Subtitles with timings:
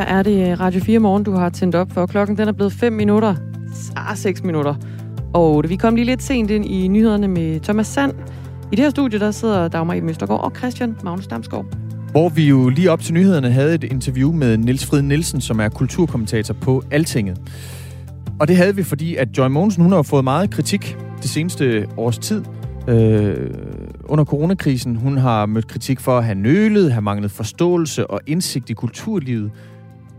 [0.00, 2.06] Her er det øh, Radio 4 morgen, du har tændt op for.
[2.06, 3.34] Klokken den er blevet 5 minutter.
[3.96, 4.74] Ah, 6 minutter.
[5.34, 8.12] Og Vi kom lige lidt sent ind i nyhederne med Thomas Sand.
[8.72, 11.66] I det her studie, der sidder Dagmar i Møstergaard og Christian Magnus Damsgaard.
[12.10, 15.60] Hvor vi jo lige op til nyhederne havde et interview med Niels Frid Nielsen, som
[15.60, 17.40] er kulturkommentator på Altinget.
[18.40, 21.88] Og det havde vi, fordi at Joy Mogensen, hun har fået meget kritik det seneste
[21.96, 22.44] års tid.
[22.88, 23.50] Øh,
[24.04, 24.96] under coronakrisen.
[24.96, 29.50] Hun har mødt kritik for at have nølet, have manglet forståelse og indsigt i kulturlivet.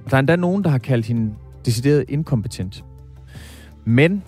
[0.10, 1.34] Der er endda nogen, der har kaldt hende
[1.66, 2.86] decideret inkompetent.
[3.86, 4.24] Men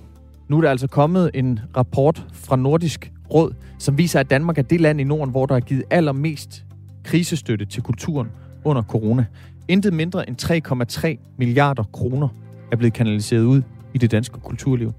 [0.48, 4.62] nu er der altså kommet en rapport fra Nordisk Råd, som viser, at Danmark er
[4.62, 6.66] det land i Norden, hvor der er givet allermest
[7.04, 8.28] krisestøtte til kulturen
[8.64, 9.26] under corona.
[9.68, 12.28] Intet mindre end 3,3 milliarder kroner
[12.72, 13.62] er blevet kanaliseret ud
[13.94, 14.94] i det danske kulturliv.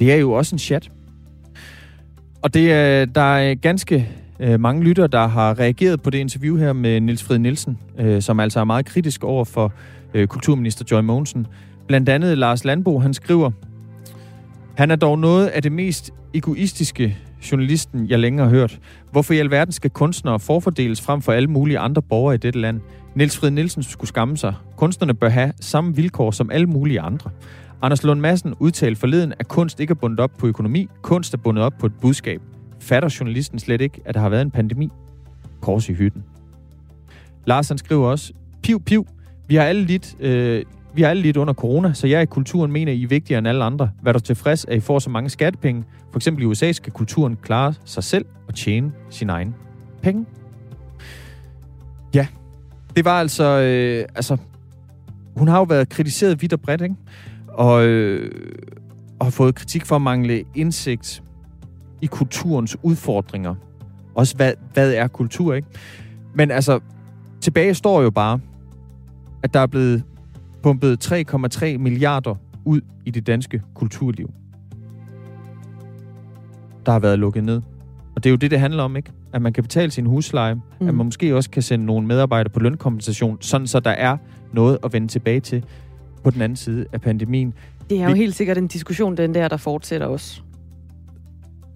[0.00, 0.90] Det er jo også en chat.
[2.42, 4.08] Og det er, der er ganske
[4.40, 8.22] øh, mange lytter, der har reageret på det interview her med Niels Fred Nielsen, øh,
[8.22, 9.72] som altså er meget kritisk over for
[10.14, 11.46] øh, kulturminister Joy Mogensen.
[11.86, 13.50] Blandt andet Lars Landbo, han skriver,
[14.74, 17.16] han er dog noget af det mest egoistiske
[17.52, 18.78] journalisten, jeg længere har hørt.
[19.10, 22.80] Hvorfor i alverden skal kunstnere forfordeles frem for alle mulige andre borgere i dette land?
[23.14, 24.54] Niels Fred Nielsen skulle skamme sig.
[24.76, 27.30] Kunstnerne bør have samme vilkår som alle mulige andre.
[27.82, 30.88] Anders Lund Madsen udtalte forleden, at kunst ikke er bundet op på økonomi.
[31.02, 32.40] Kunst er bundet op på et budskab.
[32.84, 34.88] Fatter journalisten slet ikke, at der har været en pandemi?
[35.60, 36.24] Kors i hytten.
[37.46, 38.32] Larsen skriver også,
[38.62, 39.06] piv, piv,
[39.48, 42.72] vi har alle lidt, øh, vi har alle lidt under corona, så jeg i kulturen
[42.72, 43.90] mener, I er vigtigere end alle andre.
[44.02, 45.84] Vær du tilfreds, at I får så mange skattepenge?
[46.10, 49.54] For eksempel i USA skal kulturen klare sig selv og tjene sin egen
[50.02, 50.26] penge.
[52.14, 52.26] Ja,
[52.96, 53.44] det var altså...
[53.44, 54.36] Øh, altså
[55.36, 56.94] hun har jo været kritiseret vidt og bredt, ikke?
[57.48, 58.30] Og, øh,
[59.18, 61.23] og har fået kritik for at mangle indsigt
[62.02, 63.54] i kulturens udfordringer.
[64.14, 65.68] Også hvad, hvad er kultur, ikke?
[66.34, 66.80] Men altså,
[67.40, 68.40] tilbage står jo bare,
[69.42, 70.02] at der er blevet
[70.62, 72.34] pumpet 3,3 milliarder
[72.64, 74.30] ud i det danske kulturliv.
[76.86, 77.62] Der har været lukket ned.
[78.16, 79.12] Og det er jo det, det handler om, ikke?
[79.32, 80.88] At man kan betale sin husleje, mm.
[80.88, 84.16] at man måske også kan sende nogle medarbejdere på lønkompensation, sådan så der er
[84.52, 85.64] noget at vende tilbage til
[86.24, 87.54] på den anden side af pandemien.
[87.90, 88.18] Det er jo Vi...
[88.18, 90.42] helt sikkert en diskussion, den der, der fortsætter også.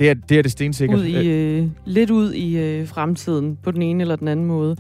[0.01, 0.99] Det er det, er det stensikkert.
[0.99, 4.77] Ud i, øh, lidt ud i øh, fremtiden, på den ene eller den anden måde.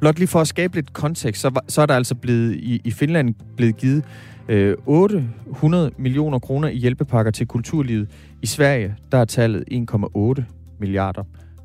[0.00, 2.90] Blot lige for at skabe lidt kontekst, så, så er der altså blevet i, i
[2.90, 4.04] Finland blevet givet
[4.48, 8.08] øh, 800 millioner kroner i hjælpepakker til kulturlivet.
[8.42, 10.42] I Sverige, der er tallet 1,8
[10.80, 11.22] milliarder.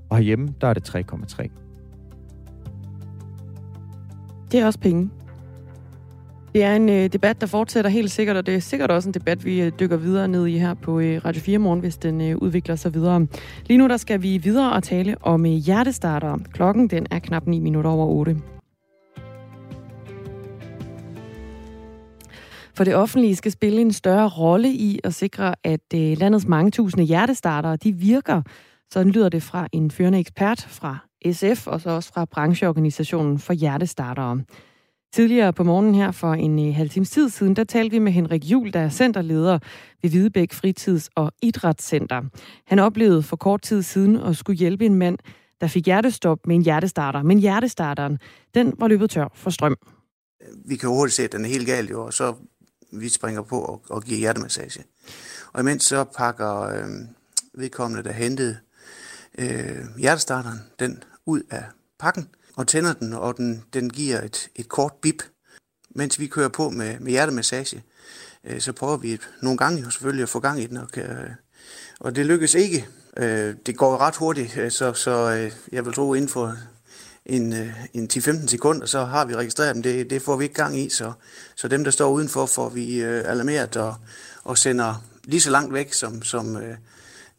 [0.10, 1.48] Og herhjemme, der er det 3,3.
[4.52, 5.10] Det er også penge.
[6.54, 9.14] Det er en øh, debat, der fortsætter helt sikkert, og det er sikkert også en
[9.14, 12.22] debat, vi øh, dykker videre ned i her på øh, Radio 4 morgen, hvis den
[12.22, 13.28] øh, udvikler sig videre.
[13.66, 16.38] Lige nu der skal vi videre og tale om øh, hjertestarter.
[16.54, 18.38] Klokken den er knap 9 minutter over 8.
[22.74, 26.72] For det offentlige skal spille en større rolle i at sikre, at øh, landets mange
[26.72, 28.42] tusinde hjertestartere de virker.
[28.92, 30.98] Sådan lyder det fra en førende ekspert fra
[31.32, 34.42] SF, og så også fra brancheorganisationen for hjertestartere.
[35.14, 38.12] Tidligere på morgenen her for en øh, halv times tid siden, der talte vi med
[38.12, 39.60] Henrik Jul, der er centerleder
[40.02, 42.22] ved Hvidebæk Fritids- og Idrætscenter.
[42.66, 45.18] Han oplevede for kort tid siden at skulle hjælpe en mand,
[45.62, 47.24] der fik hjertestop med en hjertestarter.
[47.24, 48.20] Men hjertestarteren,
[48.56, 49.78] den var løbet tør for strøm.
[50.66, 52.36] Vi kan hurtigt se, at den er helt galt jo, og så
[52.92, 54.84] vi springer på og, og giver hjertemassage.
[55.54, 56.90] Og imens så pakker øh,
[57.54, 58.58] vedkommende, der hentede
[59.38, 61.64] øh, hjertestarteren, den ud af
[62.00, 62.28] pakken,
[62.60, 65.24] og tænder den, og den, den giver et, et kort bip.
[65.90, 67.84] Mens vi kører på med, med hjertemassage,
[68.44, 70.88] øh, så prøver vi et, nogle gange jo selvfølgelig at få gang i den, og,
[70.92, 71.30] kan, øh,
[72.00, 72.88] og det lykkes ikke.
[73.18, 76.56] Øh, det går ret hurtigt, øh, så, så øh, jeg vil tro inden for
[77.26, 79.84] en, øh, en 10-15 sekunder, så har vi registreret dem.
[79.84, 81.14] Det, det får vi ikke gang i, så,
[81.56, 83.96] så dem, der står udenfor, får vi øh, alarmeret og,
[84.44, 86.78] og sender lige så langt væk, som, som, øh,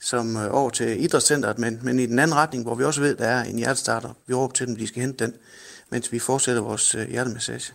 [0.00, 3.16] som øh, over til idrætscenteret, men, men i den anden retning, hvor vi også ved,
[3.16, 4.08] der er en hjertestarter.
[4.26, 5.34] Vi råber til dem, de skal hente den,
[5.90, 7.72] mens vi fortsætter vores øh, hjertemassage.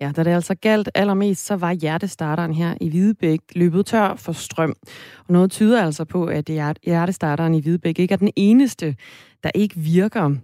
[0.00, 4.32] Ja, da det altså galt allermest, så var hjertestarteren her i Hvidebæk løbet tør for
[4.32, 4.74] strøm.
[5.18, 6.50] Og noget tyder altså på, at
[6.84, 8.96] hjertestarteren i Hvidebæk ikke er den eneste,
[9.42, 10.36] der ikke virker.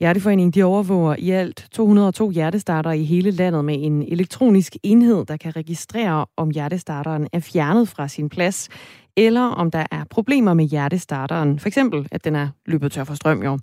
[0.00, 5.36] Hjerteforeningen de overvåger i alt 202 hjertestarter i hele landet med en elektronisk enhed, der
[5.36, 8.68] kan registrere, om hjertestarteren er fjernet fra sin plads,
[9.16, 11.58] eller om der er problemer med hjertestarteren.
[11.58, 13.58] For eksempel, at den er løbet tør for strøm, jo.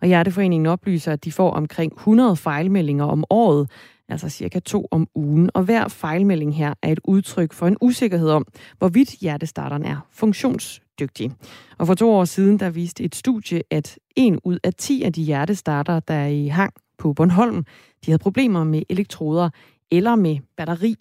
[0.00, 3.70] Og Hjerteforeningen oplyser, at de får omkring 100 fejlmeldinger om året,
[4.12, 5.50] altså cirka to om ugen.
[5.54, 8.46] Og hver fejlmelding her er et udtryk for en usikkerhed om,
[8.78, 11.32] hvorvidt hjertestarteren er funktionsdygtig.
[11.78, 15.12] Og for to år siden, der viste et studie, at en ud af 10 af
[15.12, 17.64] de hjertestarter, der er i hang på Bornholm.
[18.06, 19.50] De havde problemer med elektroder
[19.90, 20.94] eller med batteri.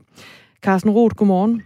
[0.62, 1.64] Carsten Roth, godmorgen.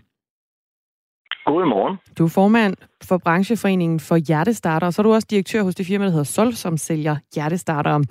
[1.46, 1.98] Godmorgen.
[2.18, 5.86] Du er formand for brancheforeningen for hjertestarter, og så er du også direktør hos det
[5.86, 8.04] firma, der hedder Sol, som sælger hjertestartere.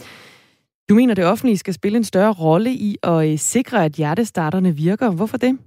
[0.88, 4.73] Du mener, det offentlige skal spille en større rolle i at øh, sikre, at hjertestarterne
[4.87, 5.17] virker.
[5.17, 5.58] Hvorfor det?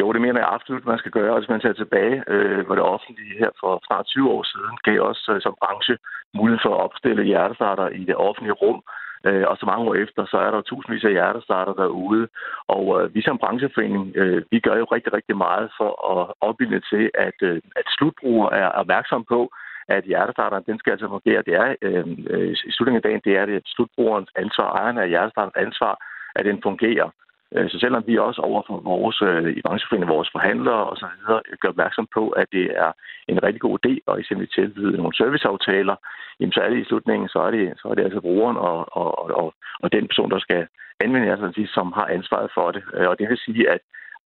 [0.00, 1.32] Jo, det mener jeg absolut, man skal gøre.
[1.32, 4.74] Og hvis man tager tilbage, øh, hvor det offentlige her for snart 20 år siden
[4.86, 5.96] gav også øh, som branche
[6.38, 8.80] mulighed for at opstille hjertestarter i det offentlige rum.
[9.26, 12.28] Øh, og så mange år efter, så er der tusindvis af hjertestarter derude.
[12.68, 16.80] Og øh, vi som brancheforening, øh, vi gør jo rigtig, rigtig meget for at opbilde
[16.90, 19.40] til, at, øh, at slutbrugere er opmærksom på,
[19.88, 21.42] at hjertestarteren, den skal altså fungere.
[21.46, 25.08] Det er øh, øh, i slutningen af dagen, det er det slutbrugerens ansvar, ejeren af
[25.08, 25.94] hjertestarterens ansvar,
[26.34, 27.10] at den fungerer.
[27.54, 31.06] Øh, så selvom vi også over for vores, øh, i brancheforeningen, vores forhandlere og så
[31.16, 32.92] videre, øh, gør opmærksom på, at det er
[33.28, 35.96] en rigtig god idé, og eksempelvis tilbyde nogle serviceaftaler,
[36.40, 38.96] jamen så er det i slutningen, så er det, så er det altså brugeren og,
[39.00, 39.10] og,
[39.40, 40.66] og, og den person, der skal
[41.00, 42.82] anvende altså, som har ansvaret for det.
[43.10, 43.80] Og det vil sige, at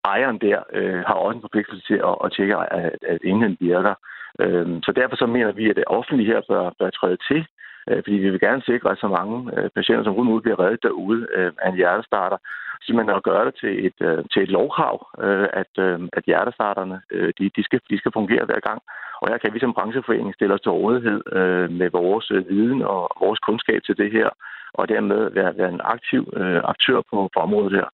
[0.04, 3.94] ejeren der øh, har også en forpligtelse til at, at tjekke, at, at enheden virker.
[4.40, 7.46] Øh, så derfor så mener vi, at det offentlige her bør, bør træde til,
[7.88, 10.82] øh, fordi vi vil gerne sikre, at så mange øh, patienter som muligt bliver reddet
[10.82, 12.38] derude øh, af en hjertestarter
[12.82, 17.02] simpelthen at gøre det til et, øh, til et lovkrav, øh, at, øh, at hjertestarterne
[17.10, 18.80] øh, de, de, skal, de skal fungere hver gang.
[19.20, 22.82] Og her kan vi som brancheforening stille os til rådighed øh, med vores øh, viden
[22.82, 24.28] og vores kundskab til det her,
[24.74, 27.88] og dermed være, være en aktiv øh, aktør på, på området her.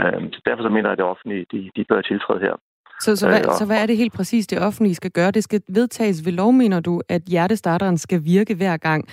[0.00, 2.54] Øh, så derfor så mener jeg, at det offentlige de, de bør tiltræde her.
[3.00, 5.30] Så, så, hvad, øh, så hvad er det helt præcis, det offentlige skal gøre?
[5.30, 9.08] Det skal vedtages ved lov, mener du, at hjertestarteren skal virke hver gang?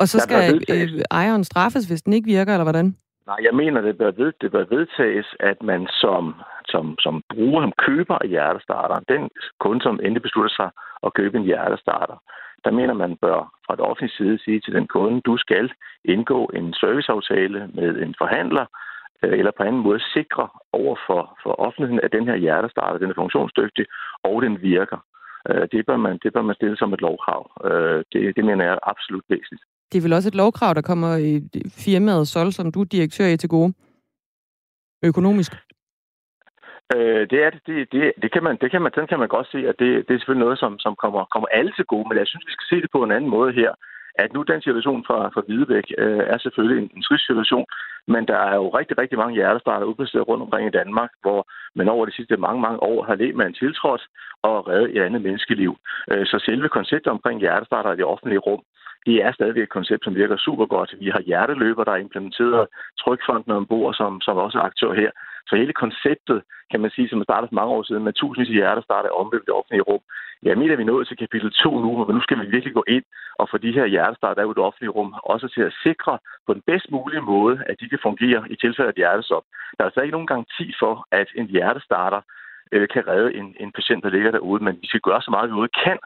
[0.00, 2.96] Og så skal øh, ejeren straffes, hvis den ikke virker, eller hvordan?
[3.26, 6.34] Nej, jeg mener, det bør, ved, det bør vedtages, at man som,
[6.68, 9.30] som, som bruger, som køber af hjertestarteren, den
[9.60, 10.70] kunde, som endelig beslutter sig
[11.06, 12.18] at købe en hjertestarter,
[12.64, 15.72] der mener man bør fra det offentlige side sige til den kunde, du skal
[16.04, 18.66] indgå en serviceaftale med en forhandler,
[19.22, 23.20] eller på anden måde sikre over for, for offentligheden, at den her hjertestarter, den er
[23.22, 23.86] funktionsdygtig,
[24.22, 24.98] og den virker.
[25.48, 27.42] Øh, det bør man, det bør man stille som et lovkrav.
[27.68, 29.62] Øh, det, det mener jeg er absolut væsentligt.
[29.92, 31.32] Det er vel også et lovkrav, der kommer i
[31.84, 33.72] firmaet Sol, som du er direktør i til gode?
[35.04, 35.52] Økonomisk?
[36.94, 39.28] Øh, det er det, det, det, det kan man, det kan man, den kan man
[39.28, 42.08] godt se, at det, det er selvfølgelig noget, som, som kommer, kommer alle til gode,
[42.08, 43.72] men jeg synes, vi skal se det på en anden måde her
[44.18, 47.66] at nu den situation fra, fra Hvidebæk øh, er selvfølgelig en, en trist situation,
[48.06, 51.40] men der er jo rigtig, rigtig mange hjertestarter udplaceret rundt omkring i Danmark, hvor
[51.74, 54.04] man over de sidste mange, mange år har let med en tiltrådt
[54.42, 55.72] og reddet et andet menneskeliv.
[56.10, 58.62] Øh, så selve konceptet omkring hjertestarter i det offentlige rum,
[59.06, 60.94] det er stadigvæk et koncept, som virker super godt.
[61.00, 62.66] Vi har hjerteløber, der er implementeret
[63.02, 65.10] trykfonden ombord, som, som også er aktør her.
[65.48, 66.38] Så hele konceptet,
[66.70, 69.18] kan man sige, som er startet for mange år siden, med tusindvis af hjerter starter
[69.20, 70.02] omløb i det offentlige rum.
[70.46, 73.04] Ja, mener vi nået til kapitel 2 nu, men nu skal vi virkelig gå ind
[73.40, 76.18] og få de her hjertestarter der er i det offentlige rum, også til at sikre
[76.46, 79.44] på den bedst mulige måde, at de kan fungere i tilfælde af hjertestop.
[79.74, 82.20] Der er altså ikke nogen garanti for, at en hjertestarter
[82.72, 85.48] øh, kan redde en, en patient, der ligger derude, men vi skal gøre så meget,
[85.48, 85.98] vi overhovedet kan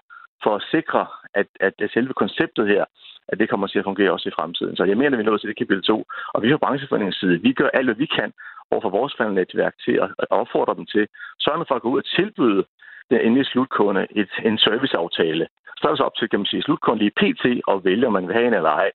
[0.44, 2.84] for at sikre, at, at selve konceptet her,
[3.28, 4.76] at det kommer til at fungere også i fremtiden.
[4.76, 6.04] Så jeg mener, at vi er nået til det kapitel 2.
[6.34, 8.32] Og vi fra brancheforeningens side, vi gør alt, hvad vi kan
[8.72, 11.04] over for vores netværk til at opfordre dem til,
[11.40, 12.64] sørge for at gå ud og tilbyde
[13.10, 15.48] den endelige slutkunde et, en serviceaftale.
[15.78, 17.44] Så er det så op til, kan man sige, slutkunden lige pt.
[17.66, 18.90] og vælge, om man vil have en eller ej.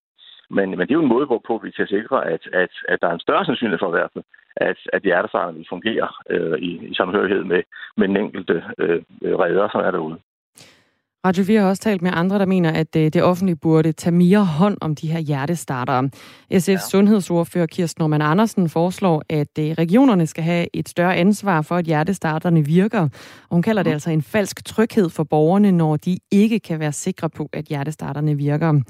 [0.49, 3.07] Men, men det er jo en måde, hvorpå vi kan sikre, at, at, at der
[3.07, 4.23] er en større sandsynlighed for i hvert fald,
[4.55, 7.61] at, at hjertestarterne vil fungere øh, i, i samhørighed med,
[7.97, 10.19] med den enkelte øh, øh redder, som er derude.
[11.27, 14.13] Radio 4 har også talt med andre, der mener, at øh, det offentlige burde tage
[14.13, 16.09] mere hånd om de her hjertestartere.
[16.53, 16.77] SF's ja.
[16.77, 21.85] sundhedsordfører Kirsten Norman Andersen foreslår, at øh, regionerne skal have et større ansvar for, at
[21.85, 23.01] hjertestarterne virker.
[23.01, 23.09] Og
[23.51, 23.93] hun kalder det mhm.
[23.93, 28.37] altså en falsk tryghed for borgerne, når de ikke kan være sikre på, at hjertestarterne
[28.37, 28.81] virker.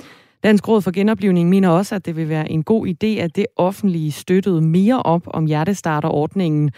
[0.43, 3.45] Dansk Råd for Genoplivning mener også, at det vil være en god idé, at det
[3.55, 6.71] offentlige støttede mere op om hjertestarterordningen,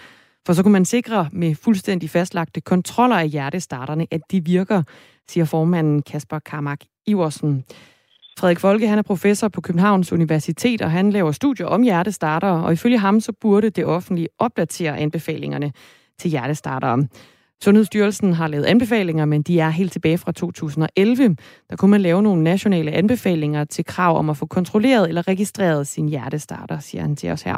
[0.45, 4.83] for så kunne man sikre med fuldstændig fastlagte kontroller af hjertestarterne, at de virker,
[5.29, 7.63] siger formanden Kasper Karmak Iversen.
[8.39, 12.73] Frederik Folke han er professor på Københavns Universitet, og han laver studier om hjertestarter, og
[12.73, 15.71] ifølge ham så burde det offentlige opdatere anbefalingerne
[16.19, 17.07] til hjertestartere.
[17.63, 21.35] Sundhedsstyrelsen har lavet anbefalinger, men de er helt tilbage fra 2011.
[21.69, 25.87] Der kunne man lave nogle nationale anbefalinger til krav om at få kontrolleret eller registreret
[25.87, 27.57] sin hjertestarter, siger han til os her.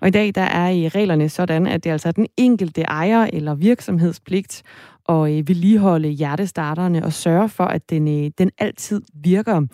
[0.00, 2.82] Og i dag der er i reglerne sådan, at det altså er altså den enkelte
[2.82, 4.62] ejer eller virksomhedspligt
[5.08, 9.66] at øh, vedligeholde hjertestarterne og sørge for, at den, øh, den altid virker.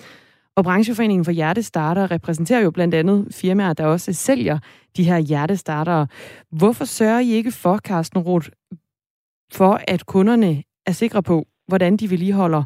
[0.57, 4.59] Og Brancheforeningen for Hjertestarter repræsenterer jo blandt andet firmaer, der også sælger
[4.97, 6.07] de her hjertestartere.
[6.51, 8.49] Hvorfor sørger I ikke for, Carsten Roth,
[9.59, 11.37] for at kunderne er sikre på,
[11.69, 12.63] hvordan de vedligeholder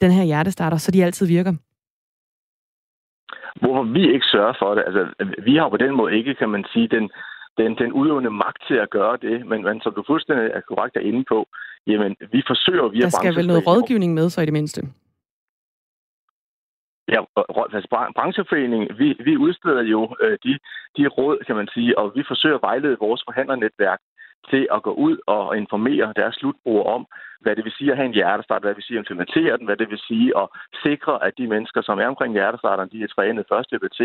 [0.00, 1.54] den her hjertestarter, så de altid virker?
[3.60, 5.02] Hvorfor vi ikke sørger for det, altså
[5.44, 7.10] vi har på den måde ikke, kan man sige, den,
[7.58, 10.96] den, den udøvende magt til at gøre det, men, men som du fuldstændig er korrekt
[10.96, 11.46] er inde på,
[11.86, 14.80] jamen vi forsøger via Der skal vel noget rådgivning med så i det mindste?
[17.08, 17.20] Ja,
[17.74, 17.88] altså
[18.18, 20.58] brancheforeningen, vi, vi udsteder jo øh, de,
[20.96, 24.00] de råd, kan man sige, og vi forsøger at vejlede vores forhandlernetværk
[24.50, 27.06] til at gå ud og informere deres slutbrugere om,
[27.44, 29.66] hvad det vil sige at have en hjertestart, hvad det vil sige at implementere den,
[29.66, 30.46] hvad det vil sige at
[30.86, 34.00] sikre, at de mennesker, som er omkring hjertestarteren, de er trænet første etc.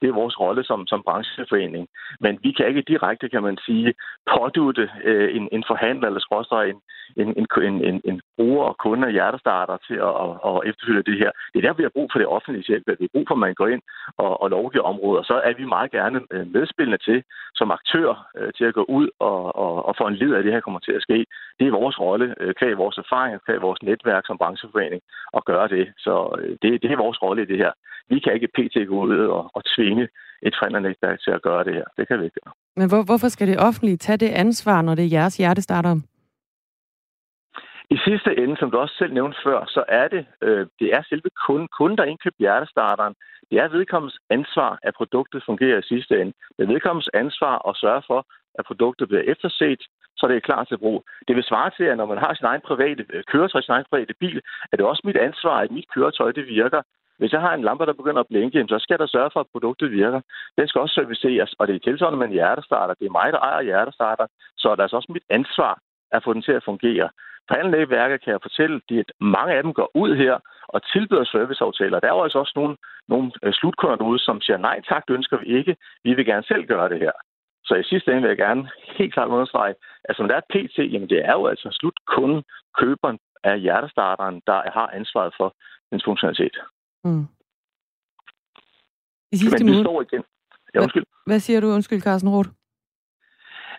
[0.00, 1.88] Det er vores rolle som, som brancheforening.
[2.20, 3.94] Men vi kan ikke direkte, kan man sige,
[4.32, 6.80] pådute øh, en, en forhandler eller skråstrej en,
[7.16, 11.18] en, en, en, en bruger og kunde af hjertestarter til at, at, at efterfylde det
[11.18, 11.30] her.
[11.52, 12.84] Det er der, vi har brug for det offentlige hjælp.
[12.86, 13.82] Vi har brug for, at man går ind
[14.16, 15.22] og, og lovgiver områder.
[15.22, 17.22] Så er vi meget gerne øh, medspillende til,
[17.54, 20.52] som aktør, øh, til at gå ud og, og, og få en led af det
[20.52, 21.26] her kommer til at ske.
[21.58, 25.02] Det er vores rolle, øh, kan vores erfaring, kan vores netværk som brancheforening
[25.36, 25.84] at gøre det.
[26.04, 26.14] Så
[26.62, 27.72] det, det er vores rolle i det her.
[28.12, 28.76] Vi kan ikke pt.
[28.88, 30.08] gå ud og, og tvinge
[30.46, 31.84] et forældrenetværk til at gøre det her.
[31.96, 32.54] Det kan vi ikke gøre.
[32.76, 35.94] Men hvor, hvorfor skal det offentlige tage det ansvar, når det er jeres hjertestarter?
[37.94, 41.02] I sidste ende, som du også selv nævnte før, så er det, øh, det er
[41.08, 43.14] selve kunden, kunden, der indkøber hjertestarteren.
[43.50, 46.32] Det er vedkommens ansvar, at produktet fungerer i sidste ende.
[46.56, 48.20] Det er vedkommens ansvar at sørge for,
[48.58, 49.82] at produktet bliver efterset,
[50.16, 51.04] så det er klar til brug.
[51.28, 53.90] Det vil svare til, at når man har sin egen private øh, køretøj, sin egen
[53.90, 54.40] private bil,
[54.72, 56.82] er det også mit ansvar, at mit køretøj det virker.
[57.18, 59.52] Hvis jeg har en lampe, der begynder at blinke, så skal der sørge for, at
[59.52, 60.20] produktet virker.
[60.58, 62.94] Den skal også serviceres, og det er tilsvarende med en hjertestarter.
[62.94, 65.78] Det er mig, der ejer hjertestarter, så er det altså også mit ansvar
[66.12, 67.08] at få den til at fungere.
[67.48, 67.86] På alle
[68.22, 72.00] kan jeg fortælle, at mange af dem går ud her og tilbyder serviceaftaler.
[72.00, 72.76] Der er jo altså også nogle,
[73.08, 75.76] nogle øh, slutkunder derude, som siger, nej tak, det ønsker vi ikke.
[76.04, 77.12] Vi vil gerne selv gøre det her.
[77.72, 79.74] Så i sidste ende vil jeg gerne helt klart understrege,
[80.04, 82.42] at som der er PT, jamen det er jo altså slutkunden,
[82.78, 85.54] køberen af hjertestarteren, der har ansvaret for
[85.90, 86.56] dens funktionalitet.
[87.04, 87.24] Mm.
[89.32, 90.22] I sidste Men det står igen.
[90.74, 91.04] Ja, undskyld.
[91.04, 92.50] Hvad, hvad siger du, undskyld, Carsten Roth?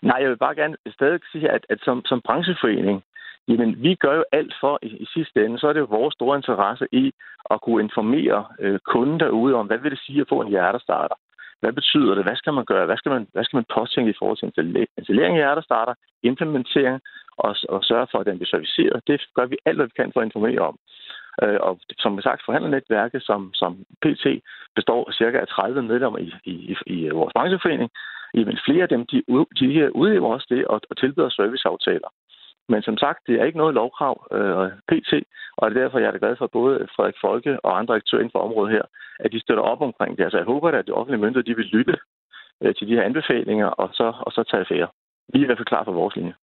[0.02, 3.02] Nej, jeg vil bare gerne stadig sige, at, at som, som brancheforening,
[3.48, 6.14] jamen vi gør jo alt for i, i sidste ende, så er det jo vores
[6.14, 7.12] store interesse i
[7.50, 11.14] at kunne informere øh, kunden derude om, hvad vil det sige at få en hjertestarter?
[11.64, 12.24] Hvad betyder det?
[12.24, 12.86] Hvad skal man gøre?
[12.86, 14.48] Hvad skal man, hvad skal man påtænke i forhold til
[14.98, 17.00] installering af hjertestarter, implementering
[17.44, 19.06] og, og sørge for, at den bliver serviceret?
[19.06, 20.76] Det gør vi alt, hvad vi kan for at informere om.
[21.42, 23.70] Øh, og som sagt, forhandlernetværket, som, som
[24.02, 24.26] PT
[24.78, 27.90] består af cirka 30 medlemmer i, i, i vores brancheforening.
[28.34, 29.18] Jamen flere af dem, de,
[29.60, 32.10] de udøver også det og, og tilbyder serviceaftaler.
[32.68, 35.12] Men som sagt, det er ikke noget lovkrav øh, PT,
[35.56, 38.36] og det er derfor, jeg er glad for både Frederik Folke og andre aktører inden
[38.36, 38.84] for området her,
[39.20, 40.24] at de støtter op omkring det.
[40.24, 41.96] Altså jeg håber, at de offentlige myndigheder de vil lytte
[42.62, 44.88] øh, til de her anbefalinger, og så, og så tage affære.
[45.32, 46.34] Vi er i hvert fald klar for vores linje.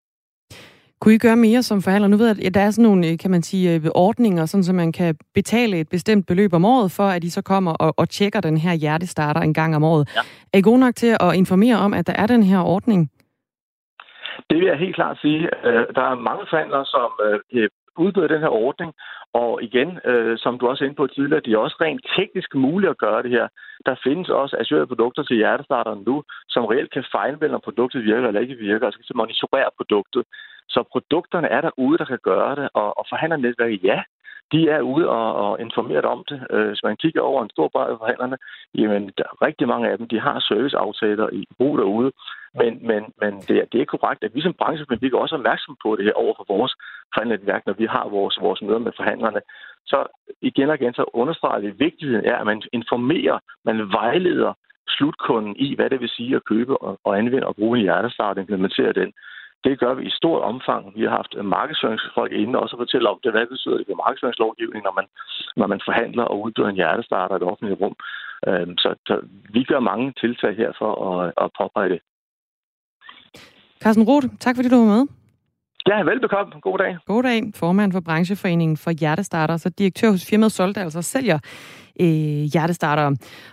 [1.01, 2.07] Kunne I gøre mere som forhandler?
[2.07, 4.73] Nu ved jeg, at der er sådan nogle, kan man sige, øh, ordninger, sådan så
[4.73, 8.09] man kan betale et bestemt beløb om året, for at de så kommer og, og
[8.09, 10.09] tjekker den her hjertestarter en gang om året.
[10.15, 10.21] Ja.
[10.53, 13.11] Er I gode nok til at informere om, at der er den her ordning?
[14.49, 15.43] Det vil jeg helt klart sige.
[15.67, 18.93] Øh, der er mange forhandlere, som øh, udbyder den her ordning,
[19.33, 22.55] og igen, øh, som du også er inde på tidligere, det er også rent teknisk
[22.55, 23.47] muligt at gøre det her.
[23.85, 28.27] Der findes også assurerede produkter til hjertestarteren nu, som reelt kan fejlvælge, om produktet virker
[28.27, 30.23] eller ikke virker, altså, og skal monitorere produktet.
[30.69, 34.01] Så produkterne er derude, der kan gøre det, og, og forhandlernetværket, ja,
[34.51, 36.47] de er ude og, og informeret om det.
[36.49, 38.37] Øh, hvis man kigger over en stor bred af forhandlerne,
[38.75, 42.11] jamen der, er rigtig mange af dem, de har serviceaftaler i brug derude.
[42.59, 45.35] Men, men, men det, er, det er korrekt, at vi som branche, vi er også
[45.35, 46.73] opmærksom på det her over for vores
[47.13, 49.41] forhandlernetværk, når vi har vores, vores møder med forhandlerne.
[49.85, 49.97] Så
[50.41, 54.53] igen og igen, så understreger det vigtigheden er, at man informerer, man vejleder
[54.87, 58.37] slutkunden i, hvad det vil sige at købe og, og anvende og bruge en hjertestart
[58.37, 59.13] og implementere den.
[59.63, 60.83] Det gør vi i stort omfang.
[60.95, 64.81] Vi har haft markedsføringsfolk inde også og fortælle om det, hvad betyder det ved markedsføringslovgivning,
[64.83, 65.07] når man,
[65.59, 67.95] når man forhandler og udbyder en hjertestarter i et offentligt rum.
[68.47, 69.15] Øhm, så, så
[69.55, 71.99] vi gør mange tiltag her for at, at påpege det.
[73.83, 75.03] Carsten Roth, tak fordi du var med.
[75.87, 76.59] Ja, velbekomme.
[76.61, 76.97] God dag.
[77.05, 77.41] God dag.
[77.55, 81.39] Formand for Brancheforeningen for Hjertestarter, så direktør hos firmaet Solte, altså sælger
[82.01, 83.05] øh, hjertestarter.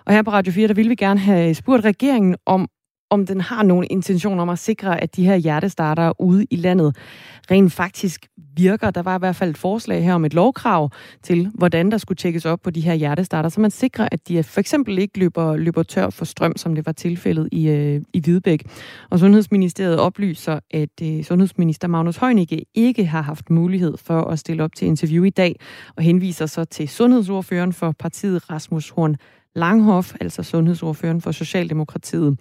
[0.07, 2.69] Og her på Radio 4, der vil vi gerne have spurgt regeringen om,
[3.11, 6.97] om den har nogen intention om at sikre, at de her hjertestartere ude i landet
[7.50, 8.91] rent faktisk virker.
[8.91, 10.91] Der var i hvert fald et forslag her om et lovkrav
[11.23, 14.43] til, hvordan der skulle tjekkes op på de her hjertestarter, så man sikrer, at de
[14.43, 18.21] for eksempel ikke løber, løber tør for strøm, som det var tilfældet i, øh, i
[18.21, 18.67] Hvidebæk.
[19.11, 24.65] Og Sundhedsministeriet oplyser, at øh, Sundhedsminister Magnus Heunicke ikke har haft mulighed for at stille
[24.65, 25.61] op til interview i dag,
[25.97, 29.17] og henviser så til sundhedsordføreren for partiet Rasmus Horn
[29.55, 32.38] Langhoff, altså sundhedsordføreren for Socialdemokratiet.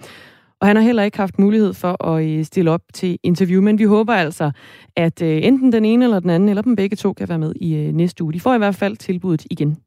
[0.62, 3.80] Og han har heller ikke haft mulighed for at øh, stille op til interview, men
[3.80, 4.52] vi håber altså,
[4.96, 7.54] at øh, enten den ene eller den anden, eller dem begge to, kan være med
[7.56, 8.34] i øh, næste uge.
[8.34, 9.78] De får i hvert fald tilbuddet igen.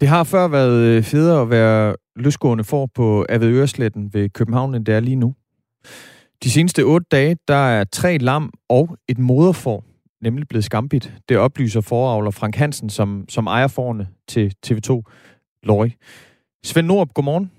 [0.00, 4.94] Det har før været federe at være løsgående for på Avedøresletten ved København, end det
[4.94, 5.34] er lige nu.
[6.44, 9.84] De seneste otte dage, der er tre lam og et moderfor
[10.22, 11.14] nemlig blevet skambit.
[11.28, 15.02] Det oplyser foravler Frank Hansen, som, som ejer forne til TV2
[15.62, 15.92] Løg.
[16.64, 17.50] Svend Nord, godmorgen.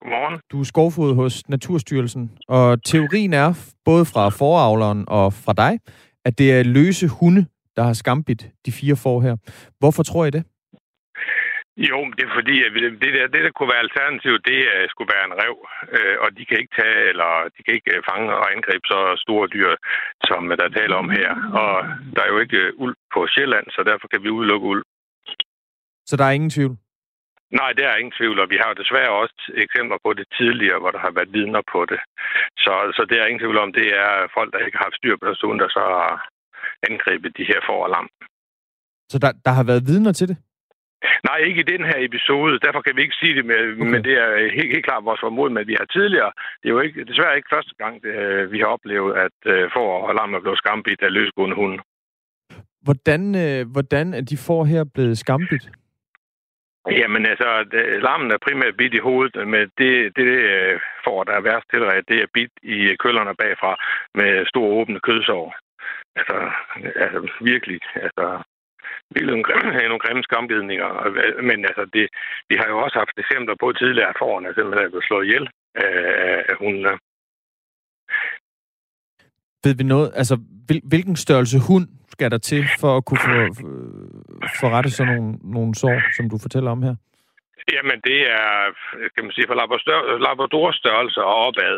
[0.00, 0.40] Godmorgen.
[0.52, 3.54] Du er skovfod hos Naturstyrelsen, og teorien er,
[3.84, 5.78] både fra foravleren og fra dig,
[6.24, 9.36] at det er løse hunde, der har skambit de fire får her.
[9.78, 10.44] Hvorfor tror I det?
[11.86, 15.12] Jo, det er fordi, at det der, det der kunne være alternativet, det uh, skulle
[15.14, 15.56] være en rev,
[15.96, 19.00] uh, og de kan ikke tage, eller de kan ikke uh, fange og angribe så
[19.24, 19.70] store dyr,
[20.28, 21.30] som der taler om her.
[21.62, 21.74] Og
[22.14, 24.82] der er jo ikke uh, uld på Sjælland, så derfor kan vi udelukke uld.
[26.08, 26.74] Så der er ingen tvivl?
[27.60, 30.78] Nej, det er ingen tvivl, og vi har jo desværre også eksempler på det tidligere,
[30.80, 32.00] hvor der har været vidner på det.
[32.64, 35.16] Så, så det er ingen tvivl om, det er folk, der ikke har haft styr
[35.16, 36.12] på det, der så har
[36.88, 38.08] angrebet de her for og lam.
[39.12, 40.38] Så der, der har været vidner til det?
[41.28, 42.58] Nej, ikke i den her episode.
[42.66, 43.90] Derfor kan vi ikke sige det, med, okay.
[43.92, 46.80] men det er helt, helt klart vores formod, men vi har tidligere, det er jo
[46.80, 50.34] ikke, desværre ikke første gang, det, øh, vi har oplevet, at uh, får og lam
[50.34, 51.78] er blevet skambit af løsgående hunde.
[52.82, 55.64] Hvordan, uh, hvordan er de får her blevet skambit?
[57.00, 60.30] Jamen altså, det, lammen er primært bit i hovedet, men det, det
[61.04, 63.72] får, der er værst tilret, det er bit i køllerne bagfra
[64.14, 65.54] med store åbne kødsår.
[66.16, 66.36] Altså,
[67.04, 68.42] altså virkelig, altså
[69.14, 70.88] virkelig nogle grimme, nogle grimme skambidninger.
[71.48, 72.04] Men altså, det,
[72.48, 75.46] vi har jo også haft eksempler på tidligere, at forerne simpelthen er blevet slået ihjel
[75.74, 75.94] af,
[76.50, 76.92] af hundene.
[79.64, 80.34] Ved vi noget, altså
[80.66, 83.36] hvil, hvilken størrelse hund skal der til for at kunne få,
[84.60, 86.94] forrette sådan nogle, nogle sår, som du fortæller om her?
[87.74, 88.48] Jamen, det er,
[89.14, 89.60] kan man sige, fra
[90.26, 91.76] Labrador størrelse og opad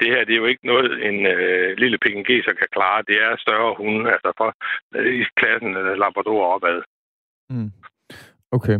[0.00, 3.02] det her det er jo ikke noget, en øh, lille pekingeser kan klare.
[3.08, 4.48] Det er større hunde, altså fra
[4.94, 6.78] øh, i klassen øh, Labrador opad.
[7.50, 7.70] Mm.
[8.52, 8.78] Okay.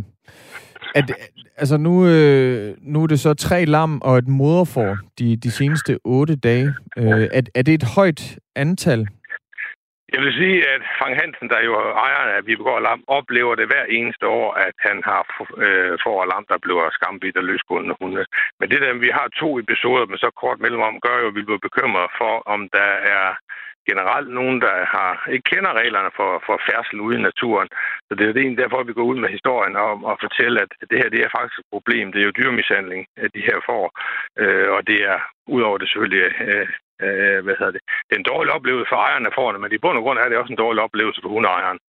[0.95, 1.11] At,
[1.57, 5.99] altså nu, øh, nu er det så tre lam og et moderfor de, de seneste
[6.03, 6.73] otte dage.
[6.97, 9.07] Øh, er, er det et højt antal
[10.13, 13.67] jeg vil sige, at Frank Hansen, der jo er ejeren af Vibegård Lam, oplever det
[13.71, 15.21] hver eneste år, at han har
[15.65, 18.25] øh, for lam, der bliver skambidt og løsgående hunde.
[18.59, 21.43] Men det der, vi har to episoder med så kort mellemrum, gør jo, at vi
[21.47, 23.27] bliver bekymret for, om der er
[23.89, 27.69] generelt nogen, der har, ikke kender reglerne for, for færdsel ude i naturen.
[28.07, 30.71] Så det er det egentlig derfor, vi går ud med historien om at fortælle, at
[30.89, 32.05] det her det er faktisk et problem.
[32.11, 33.85] Det er jo dyrmishandling, at de her får.
[34.41, 35.17] Øh, og det er
[35.55, 36.67] udover det selvfølgelig øh,
[37.05, 39.81] øh, hvad hedder det, det er en dårlig oplevelse for ejeren af forerne, men i
[39.83, 41.79] bund og grund er det også en dårlig oplevelse for hundeejeren.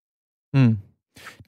[0.55, 0.75] Mm.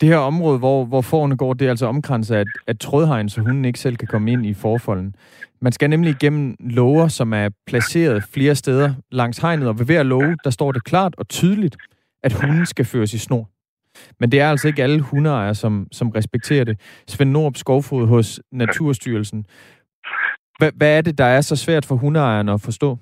[0.00, 3.40] Det her område, hvor, hvor forerne går, det er altså omkranset af, af trådhegn, så
[3.40, 5.16] hunden ikke selv kan komme ind i forfolden.
[5.60, 10.02] Man skal nemlig igennem lover, som er placeret flere steder langs hegnet, og ved hver
[10.02, 11.76] love, der står det klart og tydeligt,
[12.22, 13.48] at hunden skal føres i snor.
[14.20, 17.02] Men det er altså ikke alle hundeejere, som, som respekterer det.
[17.08, 19.46] Svend Norup Skovfod hos Naturstyrelsen.
[20.58, 22.98] Hvad, hvad er det, der er så svært for hundeejerne at forstå?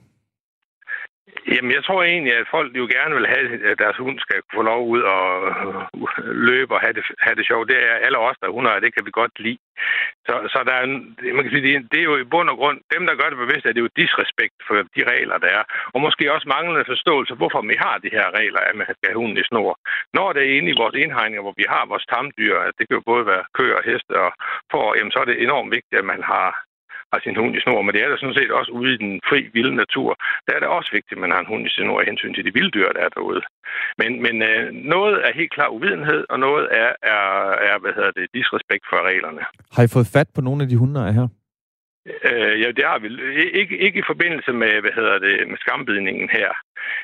[1.48, 4.62] Jamen, jeg tror egentlig, at folk jo gerne vil have, at deres hund skal få
[4.62, 7.68] lov ud og øh, løbe og have det, have det sjovt.
[7.68, 9.58] Det er alle os, der hunder, det kan vi godt lide.
[10.26, 10.86] Så, så der er,
[11.36, 13.66] man kan sige, det er jo i bund og grund, dem, der gør det bevidst,
[13.66, 15.62] er det jo disrespekt for de regler, der er.
[15.94, 19.20] Og måske også manglende forståelse, hvorfor vi har de her regler, at man skal have
[19.22, 19.78] hunden i snor.
[20.14, 23.02] Når det er inde i vores indhegninger, hvor vi har vores tamdyr, det kan jo
[23.10, 24.30] både være køer og heste og
[24.72, 26.48] får, jamen, så er det enormt vigtigt, at man har
[27.12, 29.12] har sin hund i snor, men det er der sådan set også ude i den
[29.28, 30.10] fri, vilde natur.
[30.46, 32.44] Der er det også vigtigt, at man har en hund i snor i hensyn til
[32.46, 33.42] de vilde dyr, der er derude.
[34.00, 37.24] Men, men øh, noget er helt klar uvidenhed, og noget er, er,
[37.70, 39.42] er hvad hedder det, disrespekt for reglerne.
[39.76, 41.28] Har I fået fat på nogle af de hunde, der er her?
[42.06, 43.08] Øh, ja, det har vi.
[43.60, 46.50] Ikke, ikke i forbindelse med, hvad hedder det, med skambidningen her.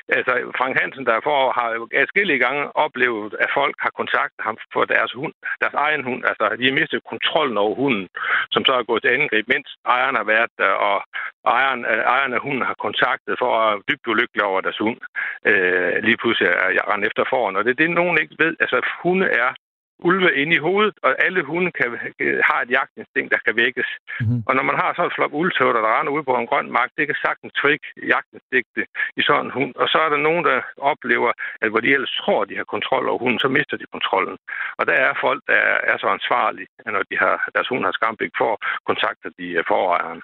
[0.09, 4.57] Altså, Frank Hansen, der for, har jo adskillige gange oplevet, at folk har kontaktet ham
[4.73, 6.21] for deres hund, deres egen hund.
[6.29, 8.07] Altså, de har mistet kontrollen over hunden,
[8.51, 10.97] som så er gået til angreb, mens ejeren har været der, og
[11.45, 14.99] ejeren, ejeren af hunden har kontaktet for at dybt ulykkelig over deres hund.
[15.49, 18.53] Øh, lige pludselig er jeg rendt efter foran, og det er det, nogen ikke ved.
[18.59, 19.49] Altså, hunde er
[19.99, 21.87] ulve inde i hovedet, og alle hunde kan,
[22.49, 23.89] har et jagtinstinkt, der kan vækkes.
[24.19, 24.43] Mm-hmm.
[24.47, 26.89] Og når man har sådan en flok uldtøvter, der render ud på en grøn mark,
[26.97, 27.83] det kan sagtens trick
[28.13, 28.85] jagtinstinket
[29.19, 29.73] i sådan en hund.
[29.81, 30.57] Og så er der nogen, der
[30.91, 31.31] oplever,
[31.61, 34.37] at hvor de ellers tror, de har kontrol over hunden, så mister de kontrollen.
[34.79, 37.95] Og der er folk, der er så ansvarlige, at når de har, deres hund har
[37.99, 38.51] skambik for,
[38.89, 40.21] kontakter de forejeren.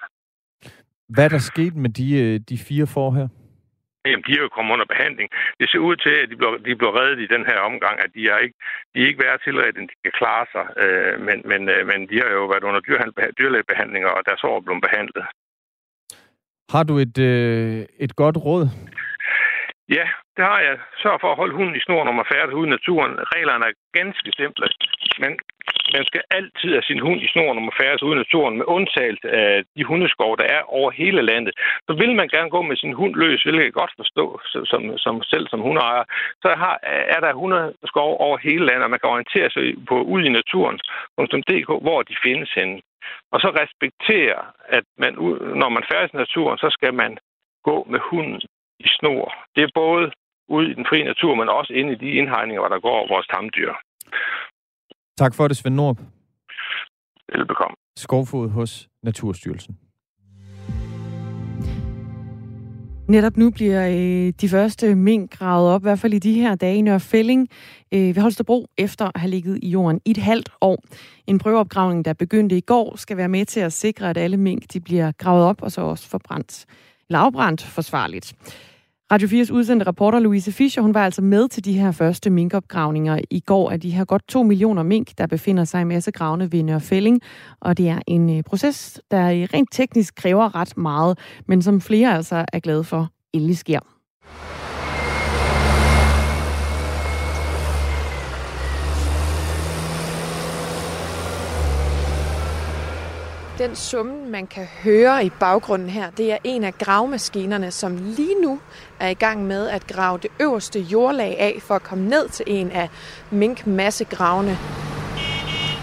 [1.08, 3.28] Hvad er der sket med de, øh, de fire får her?
[4.10, 5.28] Jamen, de er jo kommet under behandling.
[5.60, 8.10] Det ser ud til, at de bliver, de bliver reddet i den her omgang, at
[8.16, 8.56] de er ikke,
[8.92, 10.64] de er ikke været tilredt, at de kan klare sig.
[10.82, 12.80] Øh, men, men, øh, men de har jo været under
[13.38, 15.24] dyrlægebehandlinger, og deres år er blevet behandlet.
[16.74, 18.66] Har du et, øh, et godt råd?
[19.88, 20.78] Ja, det har jeg.
[21.02, 23.12] Sørg for at holde hunden i snor, når man færdes ude i naturen.
[23.34, 24.66] Reglerne er ganske simple.
[25.22, 25.32] Men
[25.96, 28.66] man skal altid have sin hund i snor, når man færdes ude i naturen, med
[28.76, 31.54] undtagelse af de hundeskov, der er over hele landet.
[31.86, 35.22] Så vil man gerne gå med sin hund løs, hvilket jeg godt forstå, som, som
[35.22, 36.04] selv som hundeejer.
[36.42, 36.78] Så har,
[37.16, 41.70] er der hundeskov over hele landet, og man kan orientere sig på ud i naturen.dk,
[41.86, 42.80] hvor de findes henne.
[43.32, 45.12] Og så respektere, at man,
[45.62, 47.18] når man færdes i naturen, så skal man
[47.64, 48.40] gå med hunden
[48.78, 49.34] i snor.
[49.54, 50.12] Det er både
[50.48, 53.26] ude i den frie natur, men også inde i de indhegninger, hvor der går vores
[53.26, 53.72] tamdyr.
[55.16, 55.98] Tak for det, Svend Norb.
[57.32, 57.76] Velbekomme.
[57.96, 59.78] Skovfod hos Naturstyrelsen.
[63.08, 66.54] Netop nu bliver øh, de første mink gravet op, i hvert fald i de her
[66.54, 67.48] dage i Nørrefælling
[67.94, 70.78] øh, ved Holstebro, efter at have ligget i jorden i et halvt år.
[71.26, 74.62] En prøveopgravning, der begyndte i går, skal være med til at sikre, at alle mink
[74.72, 76.66] de bliver gravet op og så også forbrændt,
[77.14, 78.34] lavbrændt forsvarligt.
[79.12, 83.18] Radio 4's udsendte reporter Louise Fischer, hun var altså med til de her første minkopgravninger
[83.30, 86.62] i går af de her godt 2 millioner mink, der befinder sig i massegravene ved
[86.62, 87.20] Nørfælling.
[87.60, 92.14] Og det er en øh, proces, der rent teknisk kræver ret meget, men som flere
[92.14, 93.93] altså er glade for endelig sker.
[103.58, 108.42] Den summen, man kan høre i baggrunden her, det er en af gravemaskinerne, som lige
[108.42, 108.60] nu
[109.00, 112.44] er i gang med at grave det øverste jordlag af for at komme ned til
[112.48, 112.88] en af
[113.30, 114.58] minkmassegravene.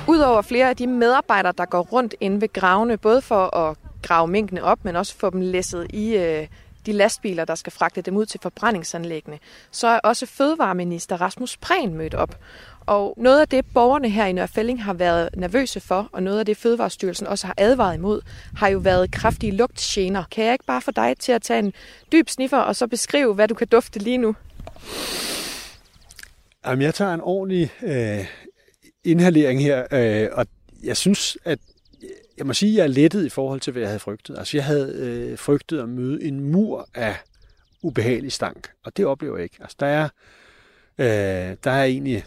[0.07, 4.27] Udover flere af de medarbejdere, der går rundt inde ved gravene, både for at grave
[4.27, 6.47] minkene op, men også få dem læsset i øh,
[6.85, 9.39] de lastbiler, der skal fragte dem ud til forbrændingsanlæggene,
[9.71, 12.35] så er også Fødevareminister Rasmus Prehn mødt op.
[12.91, 16.45] Og noget af det, borgerne her i Nørrefælling har været nervøse for, og noget af
[16.45, 18.21] det, Fødevarestyrelsen også har advaret imod,
[18.55, 20.23] har jo været kraftige lugtgener.
[20.31, 21.73] Kan jeg ikke bare få dig til at tage en
[22.11, 24.35] dyb sniffer, og så beskrive, hvad du kan dufte lige nu?
[26.65, 28.25] Jamen, jeg tager en ordentlig øh,
[29.03, 30.45] inhalering her, øh, og
[30.83, 31.59] jeg synes, at
[32.37, 34.37] jeg må sige, at jeg er lettet i forhold til, hvad jeg havde frygtet.
[34.37, 37.15] Altså, jeg havde øh, frygtet at møde en mur af
[37.81, 39.57] ubehagelig stank, og det oplever jeg ikke.
[39.61, 40.09] Altså, der er,
[40.97, 42.25] øh, der er egentlig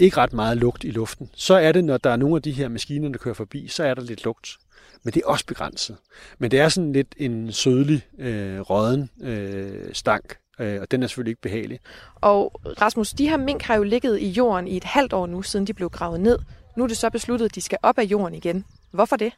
[0.00, 1.30] ikke ret meget lugt i luften.
[1.34, 3.84] Så er det, når der er nogle af de her maskiner, der kører forbi, så
[3.84, 4.58] er der lidt lugt.
[5.02, 5.96] Men det er også begrænset.
[6.38, 11.06] Men det er sådan lidt en sødlig, øh, råden øh, stank, øh, og den er
[11.06, 11.78] selvfølgelig ikke behagelig.
[12.14, 15.42] Og Rasmus, de her mink har jo ligget i jorden i et halvt år nu,
[15.42, 16.38] siden de blev gravet ned.
[16.76, 18.64] Nu er det så besluttet, at de skal op af jorden igen.
[18.90, 19.32] Hvorfor det?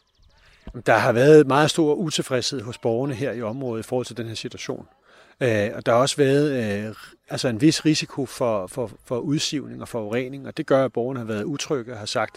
[0.87, 4.27] Der har været meget stor utilfredshed hos borgerne her i området i forhold til den
[4.27, 4.87] her situation.
[5.41, 6.95] Øh, og der har også været øh,
[7.33, 11.21] altså en vis risiko for, for, for udsivning og forurening, og det gør, at borgerne
[11.21, 12.37] har været utrygge og har sagt,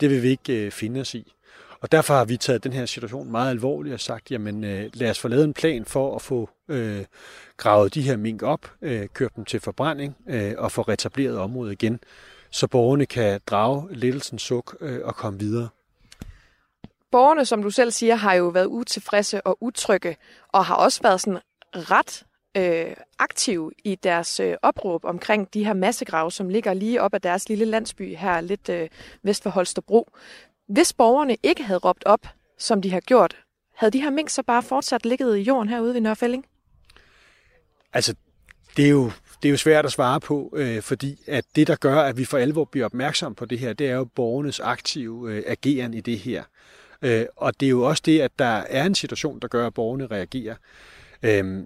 [0.00, 1.32] det vil vi ikke øh, finde os i.
[1.80, 5.10] Og derfor har vi taget den her situation meget alvorligt og sagt, jamen øh, lad
[5.10, 7.04] os få lavet en plan for at få øh,
[7.56, 11.72] gravet de her mink op, øh, kørt dem til forbrænding øh, og få retableret området
[11.72, 12.00] igen,
[12.50, 15.68] så borgerne kan drage lettelsens suk øh, og komme videre.
[17.12, 20.16] Borgerne, som du selv siger, har jo været utilfredse og utrygge,
[20.48, 21.40] og har også været sådan
[21.72, 22.24] ret
[22.56, 27.20] øh, aktive i deres øh, opråb omkring de her massegrave, som ligger lige op ad
[27.20, 28.88] deres lille landsby her lidt øh,
[29.22, 30.08] vest for Holstebro.
[30.68, 32.26] Hvis borgerne ikke havde råbt op,
[32.58, 33.36] som de har gjort,
[33.76, 36.46] havde de her mink så bare fortsat ligget i jorden herude ved Nørfælling?
[37.92, 38.14] Altså,
[38.76, 39.10] det er jo,
[39.42, 42.24] det er jo svært at svare på, øh, fordi at det, der gør, at vi
[42.24, 46.00] for alvor bliver opmærksom på det her, det er jo borgernes aktive øh, ageren i
[46.00, 46.42] det her.
[47.02, 49.74] Øh, og det er jo også det, at der er en situation, der gør, at
[49.74, 50.54] borgerne reagerer.
[51.22, 51.64] Øh,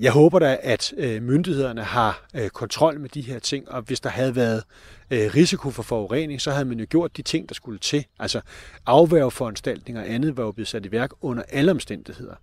[0.00, 4.00] jeg håber da, at øh, myndighederne har øh, kontrol med de her ting, og hvis
[4.00, 4.64] der havde været
[5.10, 8.04] øh, risiko for forurening, så havde man jo gjort de ting, der skulle til.
[8.18, 8.40] Altså
[8.86, 12.34] afværgeforanstaltninger og andet var jo blevet sat i værk under alle omstændigheder.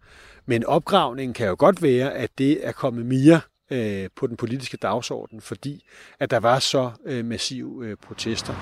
[0.45, 3.41] Men opgravningen kan jo godt være, at det er kommet mere
[3.71, 5.85] øh, på den politiske dagsorden, fordi
[6.19, 8.53] at der var så øh, massive øh, protester.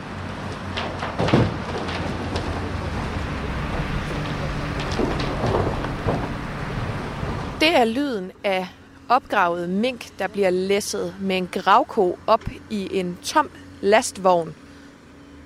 [7.60, 8.68] Det er lyden af
[9.10, 13.50] opgravet mink, der bliver læsset med en gravko op i en tom
[13.82, 14.56] lastvogn.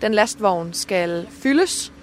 [0.01, 1.93] Den lastvogn skal fyldes,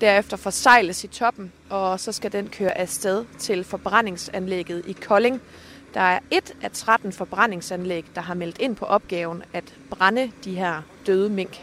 [0.00, 5.40] derefter forsejles i toppen, og så skal den køre afsted til forbrændingsanlægget i Kolding.
[5.94, 10.54] Der er et af 13 forbrændingsanlæg, der har meldt ind på opgaven at brænde de
[10.54, 11.60] her døde mink.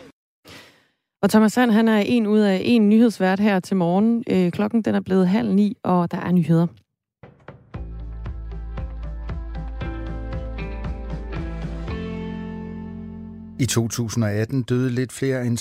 [1.21, 4.23] Og Thomas Sand, han er en ud af en nyhedsvært her til morgen.
[4.29, 6.67] Øh, klokken den er blevet halv ni, og der er nyheder.
[13.59, 15.59] I 2018 døde lidt flere end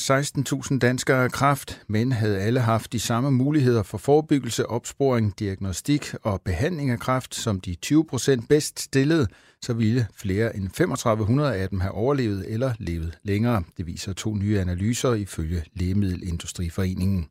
[0.73, 6.15] 16.000 danskere af kræft, men havde alle haft de samme muligheder for forebyggelse, opsporing, diagnostik
[6.23, 9.27] og behandling af kræft som de 20 procent bedst stillede,
[9.63, 13.63] så ville flere end 3500 af dem have overlevet eller levet længere.
[13.77, 17.27] Det viser to nye analyser ifølge Lægemiddelindustriforeningen.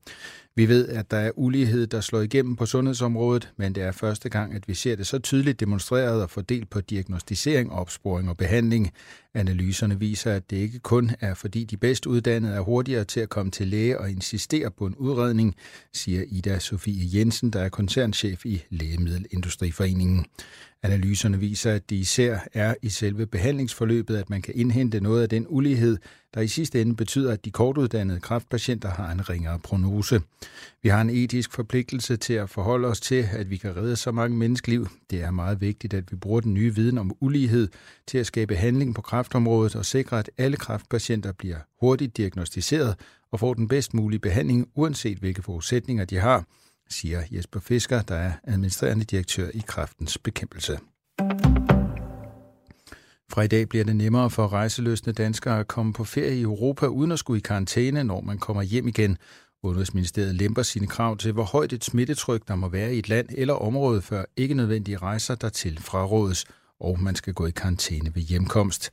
[0.56, 4.30] Vi ved, at der er ulighed, der slår igennem på sundhedsområdet, men det er første
[4.30, 8.92] gang, at vi ser det så tydeligt demonstreret og fordelt på diagnostisering, opsporing og behandling.
[9.36, 13.30] Analyserne viser, at det ikke kun er fordi de bedst uddannede er hurtigere til at
[13.30, 15.56] komme til læge og insistere på en udredning,
[15.94, 20.26] siger Ida Sofie Jensen, der er koncernchef i Lægemiddelindustriforeningen.
[20.84, 25.30] Analyserne viser, at det især er i selve behandlingsforløbet, at man kan indhente noget af
[25.30, 25.98] den ulighed,
[26.34, 30.22] der i sidste ende betyder, at de kortuddannede kræftpatienter har en ringere prognose.
[30.84, 34.12] Vi har en etisk forpligtelse til at forholde os til, at vi kan redde så
[34.12, 34.88] mange menneskeliv.
[35.10, 37.68] Det er meget vigtigt, at vi bruger den nye viden om ulighed
[38.08, 42.96] til at skabe handling på kræftområdet og sikre, at alle kræftpatienter bliver hurtigt diagnostiseret
[43.32, 46.46] og får den bedst mulige behandling, uanset hvilke forudsætninger de har,
[46.90, 50.80] siger Jesper Fisker, der er administrerende direktør i Kræftens Bekæmpelse.
[53.32, 56.86] Fra i dag bliver det nemmere for rejseløsende danskere at komme på ferie i Europa
[56.86, 59.18] uden at skulle i karantæne, når man kommer hjem igen.
[59.64, 63.28] Udenrigsministeriet lemper sine krav til, hvor højt et smittetryk der må være i et land
[63.32, 66.46] eller område, før ikke nødvendige rejser dertil frarådes,
[66.80, 68.92] og man skal gå i karantæne ved hjemkomst.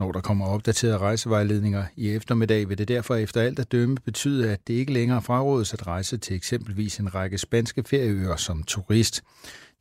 [0.00, 4.52] Når der kommer opdaterede rejsevejledninger i eftermiddag, vil det derfor efter alt at dømme betyde,
[4.52, 9.22] at det ikke længere frarådes at rejse til eksempelvis en række spanske ferieøer som turist.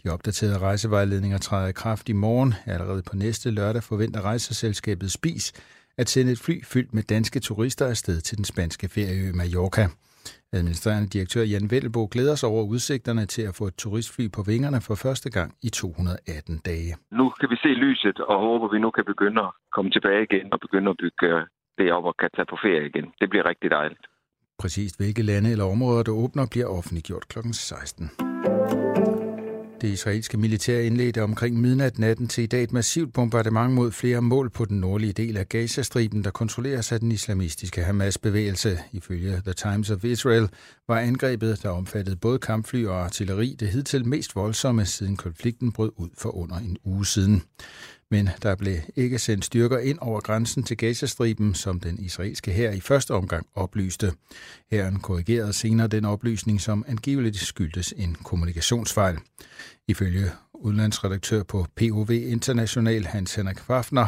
[0.03, 2.53] De opdaterede rejsevejledninger træder i kraft i morgen.
[2.65, 5.53] Allerede på næste lørdag forventer rejseselskabet Spis
[5.97, 9.89] at sende et fly fyldt med danske turister afsted til den spanske ferieø Mallorca.
[10.53, 14.79] Administrerende direktør Jan Vellebo glæder sig over udsigterne til at få et turistfly på vingerne
[14.87, 16.91] for første gang i 218 dage.
[17.11, 20.53] Nu kan vi se lyset og håber, vi nu kan begynde at komme tilbage igen
[20.53, 21.41] og begynde at bygge øh,
[21.77, 23.05] det op og kan tage på ferie igen.
[23.21, 24.05] Det bliver rigtig dejligt.
[24.59, 27.39] Præcis hvilke lande eller områder, der åbner, bliver offentliggjort kl.
[27.51, 28.09] 16.
[29.81, 34.21] Det israelske militær indledte omkring midnat natten til i dag et massivt bombardement mod flere
[34.21, 38.79] mål på den nordlige del af Gazastriben, der kontrolleres af den islamistiske Hamas-bevægelse.
[38.91, 40.49] Ifølge The Times of Israel
[40.87, 45.91] var angrebet, der omfattede både kampfly og artilleri, det hidtil mest voldsomme, siden konflikten brød
[45.97, 47.43] ud for under en uge siden
[48.11, 52.71] men der blev ikke sendt styrker ind over grænsen til Gazastriben, som den israelske hær
[52.71, 54.13] i første omgang oplyste.
[54.71, 59.17] Hæren korrigerede senere den oplysning, som angiveligt skyldtes en kommunikationsfejl.
[59.87, 64.07] Ifølge udlandsredaktør på POV International, Hans Henrik Fafner,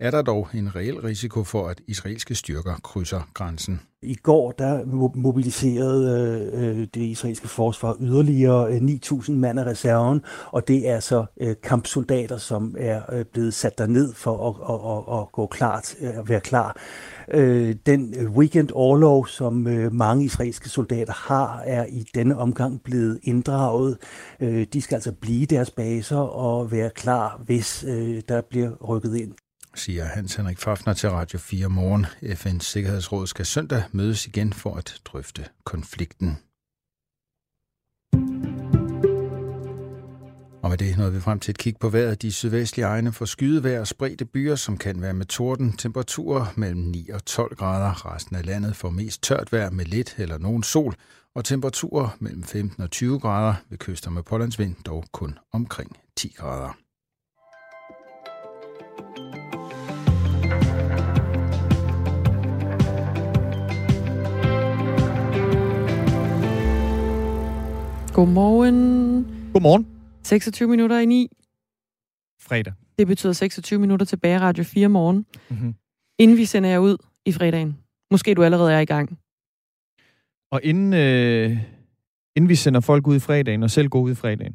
[0.00, 3.80] er der dog en reel risiko for, at israelske styrker krydser grænsen.
[4.02, 4.84] I går der
[5.14, 11.00] mobiliserede øh, øh, det israelske forsvar yderligere øh, 9.000 mand af reserven, og det er
[11.00, 15.46] så øh, kampsoldater, som er øh, blevet sat derned for at, at, at, at gå
[15.46, 16.76] klart, at være klar.
[17.34, 23.18] Øh, den weekend overlov, som øh, mange israelske soldater har, er i denne omgang blevet
[23.22, 23.98] inddraget.
[24.40, 29.16] Øh, de skal altså blive deres baser og være klar, hvis øh, der bliver rykket
[29.16, 29.32] ind
[29.74, 32.06] siger Hans Henrik Fafner til Radio 4 morgen.
[32.22, 36.38] FN's Sikkerhedsråd skal søndag mødes igen for at drøfte konflikten.
[40.62, 42.22] Og med det nåede vi frem til et kig på vejret.
[42.22, 45.72] De sydvestlige egne får skydevejr og spredte byer, som kan være med torden.
[45.72, 48.14] Temperaturer mellem 9 og 12 grader.
[48.14, 50.94] Resten af landet får mest tørt vejr med lidt eller nogen sol.
[51.34, 56.34] Og temperaturer mellem 15 og 20 grader ved kyster med pålandsvind dog kun omkring 10
[56.36, 56.76] grader.
[68.20, 69.26] Godmorgen.
[69.52, 69.86] Godmorgen.
[70.22, 71.28] 26 minutter i 9.
[72.40, 72.72] Fredag.
[72.98, 75.26] Det betyder 26 minutter tilbage Radio 4 morgen.
[75.50, 75.74] Mm-hmm.
[76.18, 77.76] Inden vi sender jer ud i fredagen.
[78.10, 79.18] Måske du allerede er i gang.
[80.52, 81.58] Og inden, øh,
[82.36, 84.54] inden vi sender folk ud i fredagen, og selv går ud i fredagen,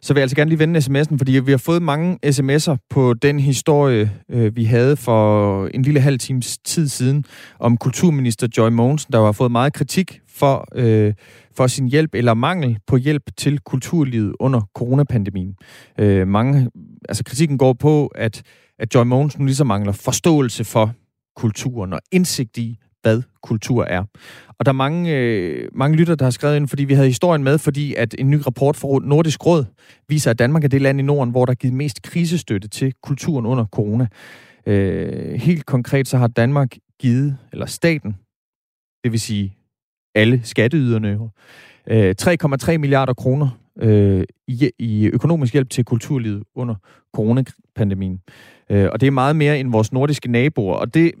[0.00, 3.14] så vil jeg altså gerne lige vende sms'en, fordi vi har fået mange sms'er på
[3.14, 7.24] den historie, øh, vi havde for en lille halv times tid siden,
[7.58, 11.14] om kulturminister Joy Mogensen, der har fået meget kritik for, øh,
[11.56, 15.54] for sin hjælp eller mangel på hjælp til kulturlivet under coronapandemien.
[15.98, 16.70] Øh, mange,
[17.08, 18.42] altså kritikken går på, at,
[18.78, 20.92] at Joy Mogensen ligesom mangler forståelse for
[21.36, 24.04] kulturen og indsigt i, hvad kultur er.
[24.58, 27.44] Og der er mange, øh, mange lytter, der har skrevet ind, fordi vi havde historien
[27.44, 29.64] med, fordi at en ny rapport fra Nordisk Råd
[30.08, 32.92] viser, at Danmark er det land i Norden, hvor der er givet mest krisestøtte til
[33.02, 34.06] kulturen under corona.
[34.66, 38.16] Øh, helt konkret så har Danmark givet, eller staten,
[39.04, 39.59] det vil sige
[40.14, 41.18] alle skatteyderne,
[41.90, 43.48] øh, 3,3 milliarder kroner
[43.80, 46.74] øh, i, i økonomisk hjælp til kulturlivet under
[47.14, 48.20] coronapandemien.
[48.70, 51.12] Øh, og det er meget mere end vores nordiske naboer, og det,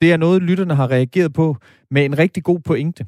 [0.00, 1.56] det er noget, lytterne har reageret på
[1.90, 3.06] med en rigtig god pointe.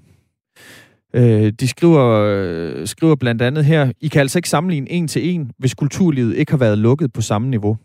[1.15, 5.35] Øh, de skriver, øh, skriver blandt andet her, I kan altså ikke sammenligne en til
[5.35, 7.77] en, hvis kulturlivet ikke har været lukket på samme niveau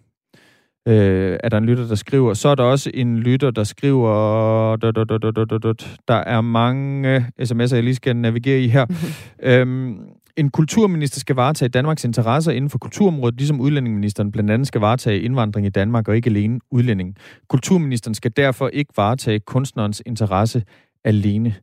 [0.88, 2.34] øh, er der en lytter, der skriver.
[2.34, 4.76] Så er der også en lytter, der skriver...
[6.08, 8.86] Der er mange sms'er, jeg lige skal navigere i her.
[9.44, 10.00] øhm,
[10.38, 15.22] en kulturminister skal varetage Danmarks interesser inden for kulturområdet, ligesom udlændingeministeren blandt andet skal varetage
[15.22, 17.16] indvandring i Danmark og ikke alene udlænding.
[17.50, 20.64] Kulturministeren skal derfor ikke varetage kunstnerens interesse
[21.06, 21.56] alene.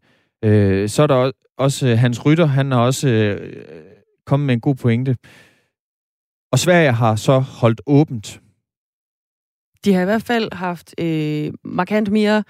[0.45, 3.53] Øh, så er der også Hans Rytter, han har også øh,
[4.27, 5.17] kommet med en god pointe.
[6.53, 8.41] Og Sverige har så holdt åbent.
[9.85, 12.43] De har i hvert fald haft øh, markant mere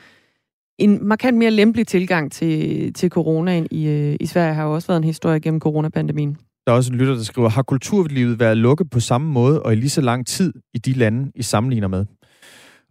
[0.78, 4.88] en markant mere lempelig tilgang til, til coronaen i, øh, i Sverige har jo også
[4.88, 6.36] været en historie gennem coronapandemien.
[6.66, 9.72] Der er også en lytter, der skriver, har kulturlivet været lukket på samme måde og
[9.72, 12.06] i lige så lang tid i de lande, I sammenligner med?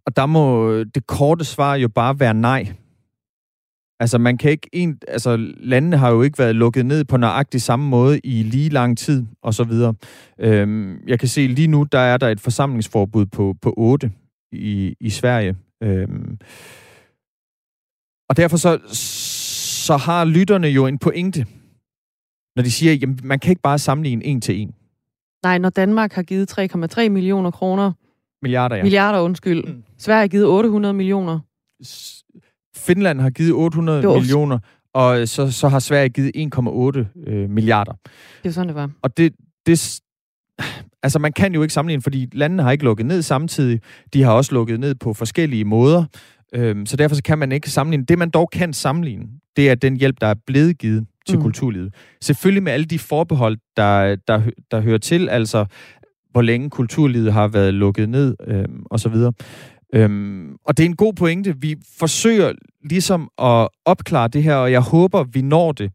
[0.06, 2.74] Og der må det korte svar jo bare være nej.
[4.00, 7.62] Altså, man kan ikke en, altså, landene har jo ikke været lukket ned på nøjagtig
[7.62, 9.94] samme måde i lige lang tid, og så videre.
[10.40, 14.12] Øhm, jeg kan se lige nu, der er der et forsamlingsforbud på, på 8
[14.54, 15.56] i, i Sverige.
[15.84, 16.38] Øhm,
[18.30, 18.80] og derfor så,
[19.86, 21.46] så har lytterne jo en pointe,
[22.56, 24.74] når de siger, at man kan ikke bare sammenligne en til en.
[25.44, 27.92] Nej, når Danmark har givet 3,3 millioner kroner.
[28.42, 28.84] Milliarder, ja.
[28.84, 29.64] Milliarder, undskyld.
[29.64, 29.84] Mm.
[29.98, 31.40] Sverige har givet 800 millioner.
[32.76, 34.14] Finland har givet 800 var...
[34.14, 34.60] millioner,
[34.94, 37.94] og så, så har Sverige givet 1,8 øh, milliarder.
[38.44, 38.92] Det er sådan, det var.
[39.02, 39.36] Og det,
[39.66, 40.02] det,
[41.04, 43.80] altså man kan jo ikke sammenligne, fordi landene har ikke lukket ned samtidig.
[44.14, 46.06] De har også lukket ned på forskellige måder.
[46.56, 48.06] Øhm, så derfor så kan man ikke sammenligne.
[48.06, 51.42] Det, man dog kan sammenligne, det er den hjælp, der er blevet givet til mm.
[51.42, 51.94] kulturlivet.
[52.22, 55.66] Selvfølgelig med alle de forbehold, der, der, der hører til, altså
[56.32, 59.34] hvor længe kulturlivet har været lukket ned øhm, og så videre.
[59.96, 61.56] Øhm, og det er en god pointe.
[61.58, 62.52] Vi forsøger
[62.90, 65.92] ligesom at opklare det her, og jeg håber, vi når det,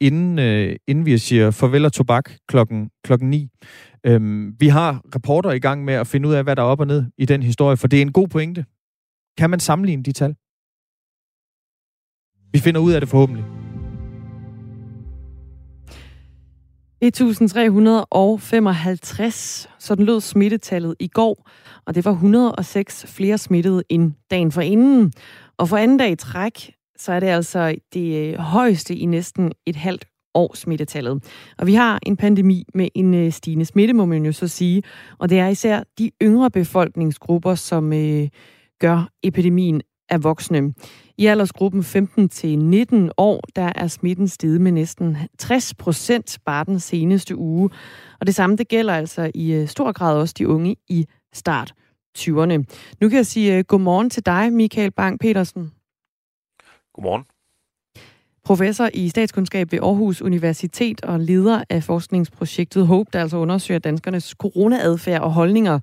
[0.00, 3.48] inden, øh, inden vi siger farvel og tobak klokken, klokken 9.
[4.06, 6.80] Øhm, vi har rapporter i gang med at finde ud af, hvad der er op
[6.80, 8.64] og ned i den historie, for det er en god pointe.
[9.38, 10.34] Kan man sammenligne de tal?
[12.52, 13.44] Vi finder ud af det forhåbentlig.
[17.02, 21.48] 1355, sådan lød smittetallet i går,
[21.86, 25.12] og det var 106 flere smittede end dagen for inden.
[25.56, 29.52] Og for anden dag i træk, så er det altså det øh, højeste i næsten
[29.66, 31.24] et halvt år smittetallet.
[31.58, 34.82] Og vi har en pandemi med en øh, stigende smitte, må man jo så sige.
[35.18, 38.28] Og det er især de yngre befolkningsgrupper, som øh,
[38.80, 40.74] gør epidemien af voksne.
[41.18, 46.64] I aldersgruppen 15 til 19 år, der er smitten steget med næsten 60 procent bare
[46.64, 47.70] den seneste uge.
[48.20, 51.72] Og det samme det gælder altså i øh, stor grad også de unge i start
[52.18, 52.64] 20'erne.
[53.00, 55.70] Nu kan jeg sige uh, godmorgen til dig, Michael Bang-Petersen.
[56.94, 57.24] Godmorgen.
[58.44, 64.34] Professor i statskundskab ved Aarhus Universitet og leder af forskningsprojektet HOPE, der altså undersøger danskernes
[64.38, 65.78] coronaadfærd og holdninger.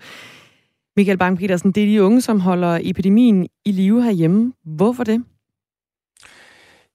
[0.97, 4.53] Michael Bang-Petersen, det er de unge, som holder epidemien i live herhjemme.
[4.65, 5.23] Hvorfor det?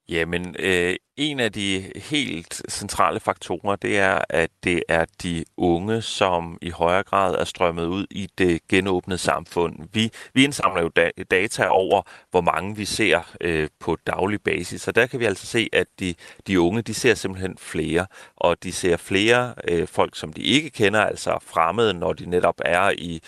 [0.09, 6.03] Jamen, øh, en af de helt centrale faktorer, det er, at det er de unge,
[6.03, 9.79] som i højere grad er strømmet ud i det genåbnede samfund.
[9.93, 14.89] Vi, vi indsamler jo da, data over, hvor mange vi ser øh, på daglig basis,
[14.89, 16.15] og der kan vi altså se, at de,
[16.47, 20.71] de unge, de ser simpelthen flere, og de ser flere øh, folk, som de ikke
[20.71, 23.21] kender, altså fremmede, når de netop er i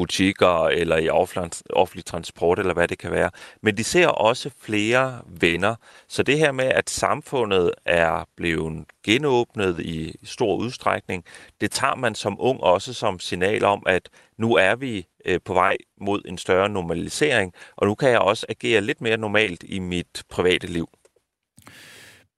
[0.00, 3.30] butikker eller i offentlig transport eller hvad det kan være.
[3.62, 5.74] Men de ser også flere venner.
[6.08, 11.24] Så det her med, at samfundet er blevet genåbnet i stor udstrækning,
[11.60, 14.08] det tager man som ung også som signal om, at
[14.38, 18.46] nu er vi øh, på vej mod en større normalisering, og nu kan jeg også
[18.48, 20.88] agere lidt mere normalt i mit private liv.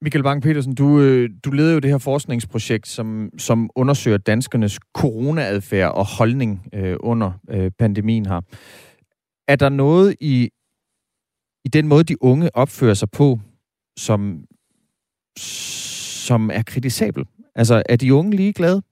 [0.03, 5.93] Michael Bang-Petersen, du, øh, du leder jo det her forskningsprojekt, som, som undersøger danskernes coronaadfærd
[5.93, 8.41] og holdning øh, under øh, pandemien her.
[9.49, 10.51] Er der noget i,
[11.65, 13.41] i den måde, de unge opfører sig på,
[13.97, 14.45] som,
[15.37, 17.25] som er kritisabel?
[17.55, 18.83] Altså, er de unge ligeglade?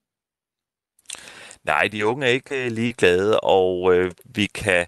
[1.65, 4.87] Nej, de unge er ikke øh, ligeglade, og øh, vi kan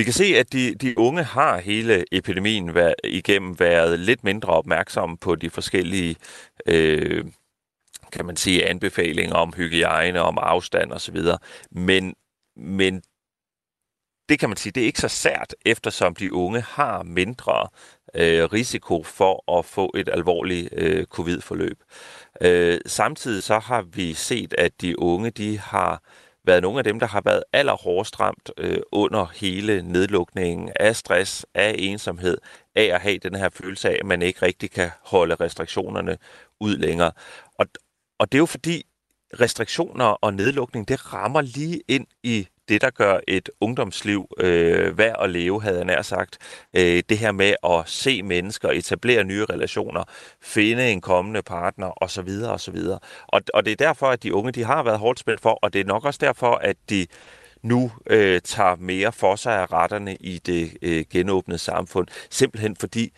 [0.00, 4.52] vi kan se, at de, de unge har hele epidemien vær, igennem været lidt mindre
[4.52, 6.16] opmærksomme på de forskellige
[6.66, 7.24] øh,
[8.12, 11.16] kan man sige, anbefalinger om hygiejne, om afstand osv.
[11.70, 12.14] Men,
[12.56, 13.02] men
[14.28, 17.68] det kan man sige, det er ikke så sært, eftersom de unge har mindre
[18.14, 21.82] øh, risiko for at få et alvorligt øh, covid-forløb.
[22.40, 26.02] Øh, samtidig så har vi set, at de unge de har
[26.50, 31.46] været nogle af dem, der har været allerhårdest ramt øh, under hele nedlukningen af stress,
[31.54, 32.38] af ensomhed,
[32.74, 36.18] af at have den her følelse af, at man ikke rigtig kan holde restriktionerne
[36.60, 37.12] ud længere.
[37.58, 37.66] Og,
[38.18, 38.86] og det er jo fordi,
[39.40, 45.16] restriktioner og nedlukning, det rammer lige ind i det, der gør et ungdomsliv øh, værd
[45.20, 46.38] at leve, havde jeg nær sagt.
[46.76, 50.04] Øh, det her med at se mennesker, etablere nye relationer,
[50.42, 52.28] finde en kommende partner osv.
[52.44, 52.78] osv.
[53.28, 55.72] Og, og det er derfor, at de unge de har været hårdt spændt for, og
[55.72, 57.06] det er nok også derfor, at de
[57.62, 62.06] nu øh, tager mere for sig af retterne i det øh, genåbnede samfund.
[62.30, 63.12] Simpelthen fordi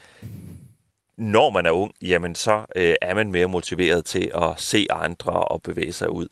[1.19, 5.33] når man er ung, jamen så øh, er man mere motiveret til at se andre
[5.33, 6.29] og bevæge sig ud.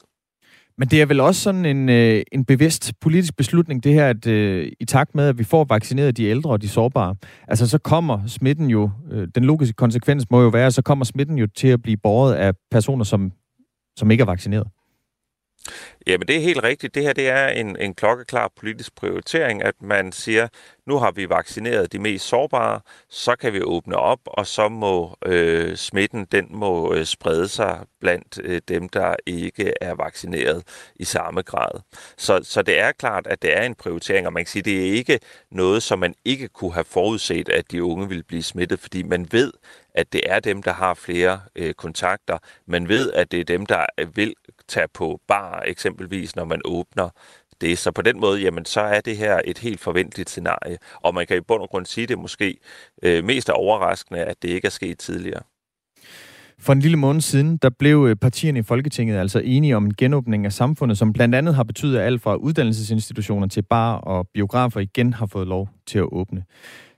[0.80, 4.26] Men det er vel også sådan en, øh, en bevidst politisk beslutning, det her, at
[4.26, 7.14] øh, i takt med, at vi får vaccineret de ældre og de sårbare,
[7.48, 11.38] altså så kommer smitten jo, øh, den logiske konsekvens må jo være, så kommer smitten
[11.38, 13.32] jo til at blive båret af personer, som,
[13.96, 14.66] som ikke er vaccineret.
[16.06, 16.94] Jamen, det er helt rigtigt.
[16.94, 20.48] Det her det er en, en klokkeklar politisk prioritering, at man siger,
[20.86, 25.16] nu har vi vaccineret de mest sårbare, så kan vi åbne op, og så må
[25.26, 30.62] øh, smitten den må øh, sprede sig blandt øh, dem, der ikke er vaccineret
[30.96, 31.80] i samme grad.
[32.16, 34.88] Så, så det er klart, at det er en prioritering, og man kan sige, det
[34.88, 38.80] er ikke noget, som man ikke kunne have forudset, at de unge ville blive smittet,
[38.80, 39.52] fordi man ved,
[39.94, 42.38] at det er dem, der har flere øh, kontakter.
[42.66, 44.34] Man ved, at det er dem, der vil
[44.70, 47.08] tage på bar eksempelvis, når man åbner
[47.60, 47.78] det.
[47.78, 50.78] Så på den måde, jamen, så er det her et helt forventeligt scenarie.
[50.94, 52.56] Og man kan i bund og grund sige, det måske
[53.02, 55.42] øh, mest er overraskende, at det ikke er sket tidligere.
[56.58, 59.94] For en lille måned siden, der blev øh, partierne i Folketinget altså enige om en
[59.94, 64.28] genåbning af samfundet, som blandt andet har betydet, at alt fra uddannelsesinstitutioner til bar og
[64.34, 66.44] biografer igen har fået lov til at åbne.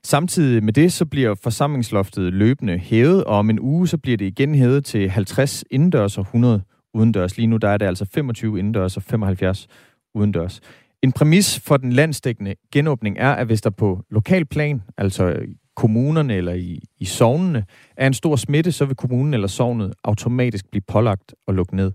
[0.05, 4.25] Samtidig med det, så bliver forsamlingsloftet løbende hævet, og om en uge, så bliver det
[4.25, 6.63] igen hævet til 50 indendørs og 100
[6.95, 7.37] udendørs.
[7.37, 9.67] Lige nu der er det altså 25 indendørs og 75
[10.15, 10.61] udendørs.
[11.03, 15.37] En præmis for den landsdækkende genåbning er, at hvis der på lokal plan, altså
[15.77, 17.65] kommunerne eller i, i sovnene,
[17.97, 21.93] er en stor smitte, så vil kommunen eller sovnet automatisk blive pålagt og lukke ned.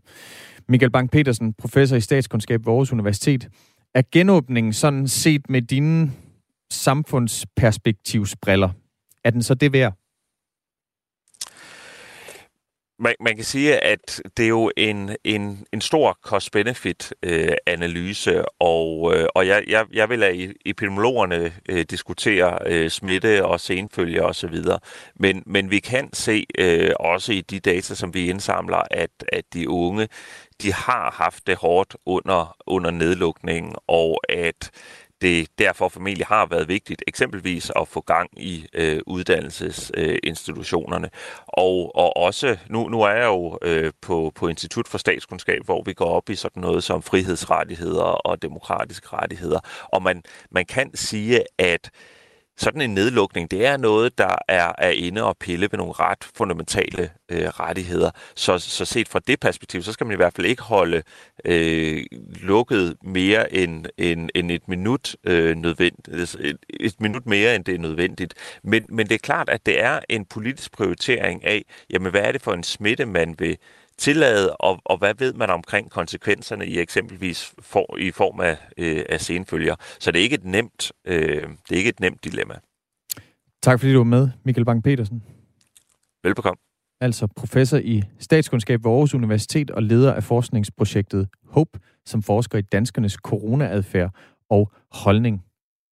[0.70, 3.50] Michael Bang-Petersen, professor i statskundskab ved Aarhus Universitet.
[3.94, 6.12] Er genåbningen sådan set med dine
[6.72, 8.70] samfundsperspektivsbriller,
[9.24, 9.94] er den så det værd?
[13.00, 19.14] Man, man kan sige, at det er jo en, en, en stor cost-benefit-analyse, øh, og,
[19.16, 24.56] øh, og jeg, jeg, jeg vil lade epidemiologerne øh, diskutere øh, smitte og senfølger osv.,
[25.16, 29.44] men, men vi kan se øh, også i de data, som vi indsamler, at, at
[29.54, 30.08] de unge,
[30.62, 34.72] de har haft det hårdt under, under nedlukningen, og at
[35.22, 41.08] det derfor formentlig har været vigtigt eksempelvis at få gang i øh, uddannelsesinstitutionerne.
[41.08, 41.12] Øh,
[41.48, 45.84] og, og også, nu, nu er jeg jo øh, på, på Institut for Statskundskab, hvor
[45.86, 49.60] vi går op i sådan noget som frihedsrettigheder og demokratiske rettigheder.
[49.94, 51.90] Og man, man kan sige, at
[52.58, 56.24] sådan en nedlukning, det er noget, der er, er inde og pille ved nogle ret
[56.36, 58.12] fundamentale øh, rettigheder.
[58.36, 61.04] Så, så set fra det perspektiv, så skal man i hvert fald ikke holde
[61.46, 62.06] øh,
[62.42, 66.36] lukket mere end, end, end et minut øh, nødvendigt.
[66.40, 68.34] Et, et minut mere, end det er nødvendigt.
[68.64, 72.32] Men, men det er klart, at det er en politisk prioritering af, jamen hvad er
[72.32, 73.58] det for en smitte, man vil
[73.98, 79.04] tillade, og, og hvad ved man omkring konsekvenserne i eksempelvis for, i form af, øh,
[79.10, 79.76] af senfølger.
[80.00, 82.56] Så det er ikke et nemt, øh, det er ikke et nemt dilemma.
[83.64, 85.22] Tak fordi du var med, Michael Bang-Petersen.
[86.24, 86.58] Velbekomme.
[87.02, 92.62] Altså professor i statskundskab ved Aarhus Universitet og leder af forskningsprojektet HOPE, som forsker i
[92.62, 94.12] danskernes coronaadfærd
[94.50, 95.44] og holdning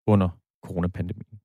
[0.08, 0.30] under
[0.66, 1.40] coronapandemien.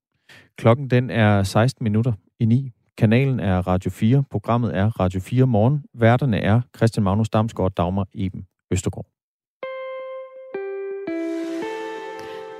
[0.57, 2.71] Klokken den er 16 minutter i 9.
[2.97, 4.23] Kanalen er Radio 4.
[4.31, 5.83] Programmet er Radio 4 Morgen.
[5.93, 9.05] Værterne er Christian Magnus Damsgaard og Dagmar Eben Østergaard.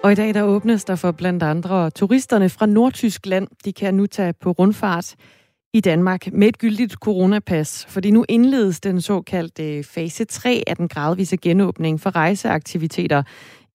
[0.03, 3.47] Og i dag der åbnes der for blandt andre turisterne fra Nordtyskland.
[3.65, 5.15] De kan nu tage på rundfart
[5.73, 10.87] i Danmark med et gyldigt coronapas, fordi nu indledes den såkaldte fase 3 af den
[10.87, 13.23] gradvise genåbning for rejseaktiviteter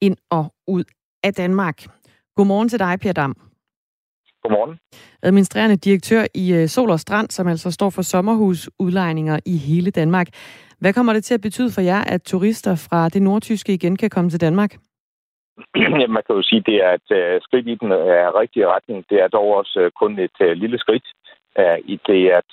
[0.00, 0.84] ind og ud
[1.24, 1.86] af Danmark.
[2.36, 3.36] Godmorgen til dig, Per Dam.
[4.46, 4.78] Godmorgen.
[5.22, 10.26] Administrerende direktør i øh, Sol og Strand, som altså står for sommerhusudlejninger i hele Danmark.
[10.80, 14.10] Hvad kommer det til at betyde for jer, at turister fra det nordtyske igen kan
[14.10, 14.72] komme til Danmark?
[16.00, 18.68] Ja, man kan jo sige, at det er et uh, skridt i den uh, rigtige
[18.74, 19.04] retning.
[19.10, 21.06] Det er dog også kun et lille skridt
[21.92, 22.50] i det, at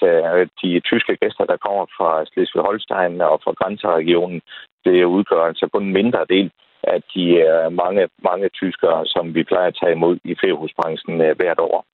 [0.61, 4.41] de tyske gæster, der kommer fra Slesvig-Holstein og fra grænseregionen,
[4.85, 6.51] det udgør altså kun en mindre del
[6.83, 11.37] af de uh, mange, mange tyskere, som vi plejer at tage imod i feriehusbranchen uh,
[11.39, 11.85] hvert år.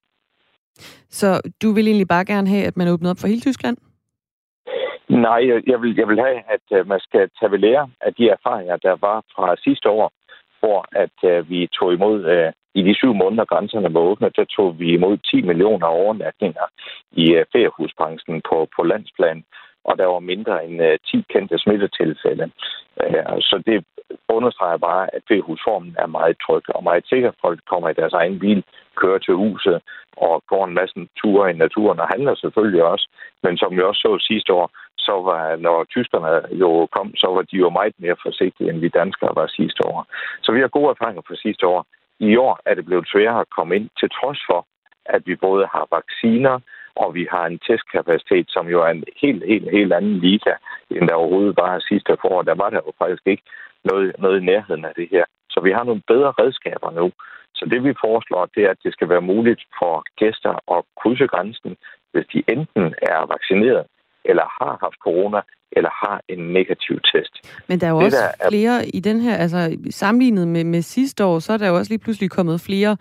[1.09, 3.77] Så du vil egentlig bare gerne have, at man åbner op for hele Tyskland?
[5.09, 8.77] Nej, jeg vil, jeg vil have, at man skal tage ved lære af de erfaringer,
[8.77, 10.11] der var fra sidste år,
[10.59, 14.87] hvor at vi tog imod, i de syv måneder grænserne var åbne, der tog vi
[14.93, 16.65] imod 10 millioner overnatninger
[17.11, 19.43] i feriehusbranchen på, på landsplan.
[19.83, 22.51] og der var mindre end 10 kendte smittetilfælde.
[23.49, 23.85] Så det
[24.27, 27.31] understreger bare, at B-husformen er meget tryg og meget sikker.
[27.41, 28.63] Folk kommer i deres egen bil,
[28.95, 29.81] kører til huset
[30.17, 33.09] og går en masse ture i naturen og handler selvfølgelig også.
[33.43, 37.41] Men som vi også så sidste år, så var, når tyskerne jo kom, så var
[37.41, 40.07] de jo meget mere forsigtige, end vi danskere var sidste år.
[40.41, 41.85] Så vi har gode erfaringer fra sidste år.
[42.19, 44.65] I år er det blevet sværere at komme ind, til trods for,
[45.05, 46.59] at vi både har vacciner,
[46.95, 50.53] og vi har en testkapacitet, som jo er en helt, helt, helt anden liga,
[50.91, 52.41] end der overhovedet var sidste forår.
[52.41, 53.43] Der var der jo faktisk ikke
[53.83, 55.25] noget, noget i nærheden af det her.
[55.49, 57.11] Så vi har nogle bedre redskaber nu.
[57.55, 61.27] Så det vi foreslår, det er, at det skal være muligt for gæster at krydse
[61.27, 61.77] grænsen,
[62.11, 63.85] hvis de enten er vaccineret,
[64.25, 67.33] eller har haft corona, eller har en negativ test.
[67.69, 68.49] Men der er jo det, også er...
[68.49, 71.91] flere i den her, altså sammenlignet med, med sidste år, så er der jo også
[71.91, 72.97] lige pludselig kommet flere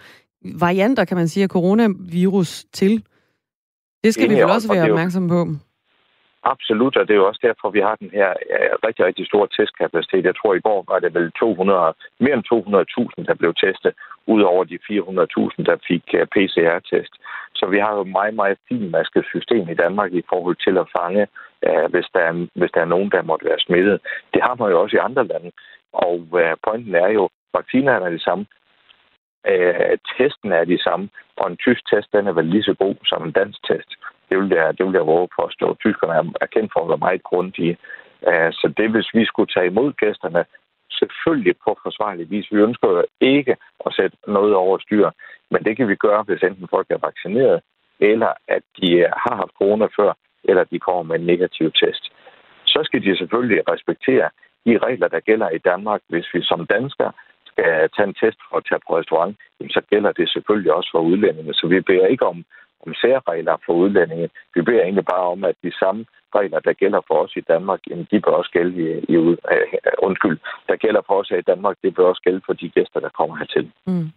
[0.61, 3.05] varianter, kan man sige, af coronavirus til.
[4.05, 5.41] Det skal vi vel også være opmærksom på.
[6.43, 8.31] Absolut, og det er jo også derfor, vi har den her
[8.87, 10.25] rigtig, rigtig store testkapacitet.
[10.25, 12.49] Jeg tror, i går var det vel 200, mere end
[13.19, 13.93] 200.000, der blev testet,
[14.27, 17.15] ud over de 400.000, der fik øh, PCR-test.
[17.59, 20.91] Så vi har jo et meget, meget finmasket system i Danmark i forhold til at
[20.99, 21.27] fange,
[21.67, 23.99] øh, hvis der, er, hvis der er nogen, der måtte være smittet.
[24.35, 25.51] Det har man jo også i andre lande.
[25.93, 27.29] Og øh, pointen er jo,
[27.59, 28.45] vaccinerne er de samme,
[29.47, 32.97] Øh, testen er de samme, og en tysk test, den er vel lige så god
[33.05, 33.91] som en dansk test.
[34.29, 35.75] Det vil jeg, det vil jeg våge påstå.
[35.75, 37.77] Tyskerne er kendt for at være meget grundige.
[38.29, 40.45] Øh, så det, hvis vi skulle tage imod gæsterne,
[40.91, 42.53] selvfølgelig på forsvarlig vis.
[42.53, 45.11] Vi ønsker jo ikke at sætte noget over styr,
[45.51, 47.61] men det kan vi gøre, hvis enten folk er vaccineret,
[48.01, 50.13] eller at de øh, har haft corona før,
[50.45, 52.05] eller at de kommer med en negativ test.
[52.65, 54.31] Så skal de selvfølgelig respektere
[54.67, 56.01] de regler, der gælder i Danmark.
[56.09, 57.13] Hvis vi som danskere
[57.59, 59.37] skal tage en test for at tage på restaurant,
[59.77, 61.55] så gælder det selvfølgelig også for udlændinge.
[61.55, 62.45] Så vi beder ikke om
[62.87, 64.29] om særregler for udlændinge.
[64.55, 66.05] Vi beder egentlig bare om, at de samme
[66.35, 67.81] regler, der gælder for os i Danmark,
[68.11, 69.37] de bør også gælde i, i uh,
[70.07, 70.39] undskyld,
[70.69, 73.09] der gælder for os her i Danmark, det bør også gælde for de gæster, der
[73.19, 73.73] kommer hertil.
[73.87, 74.09] Mm.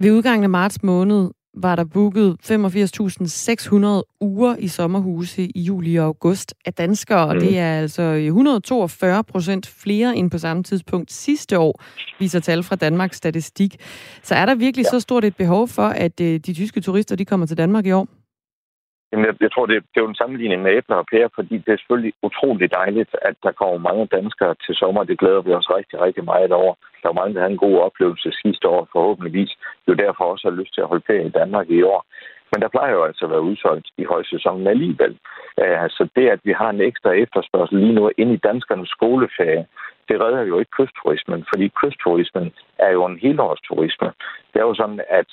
[0.00, 1.30] Ved udgangen af marts måned
[1.62, 7.40] var der booket 85.600 uger i sommerhuse i juli og august af danskere, og mm.
[7.40, 11.82] det er altså 142 procent flere end på samme tidspunkt sidste år,
[12.18, 13.76] viser tal fra Danmarks Statistik.
[14.22, 14.90] Så er der virkelig ja.
[14.90, 17.92] så stort et behov for, at øh, de tyske turister de kommer til Danmark i
[17.92, 18.08] år?
[19.12, 21.54] Jamen, jeg, jeg tror, det, det er jo en sammenligning med æbler og pærer, fordi
[21.58, 25.04] det er selvfølgelig utroligt dejligt, at der kommer mange danskere til sommer.
[25.04, 26.74] Det glæder vi os rigtig, rigtig meget over.
[27.02, 29.50] Der var mange, der havde en god oplevelse sidste år, forhåbentligvis.
[29.82, 32.00] Det er jo derfor også har lyst til at holde ferie i Danmark i år.
[32.52, 35.18] Men der plejer jo altså at være udsolgt i højsæsonen alligevel.
[35.60, 39.66] Øh, så det, at vi har en ekstra efterspørgsel lige nu ind i danskernes skoleferie,
[40.08, 44.08] det redder jo ikke kystturismen, fordi kystturismen er jo en helårsturisme.
[44.52, 45.28] Det er jo sådan, at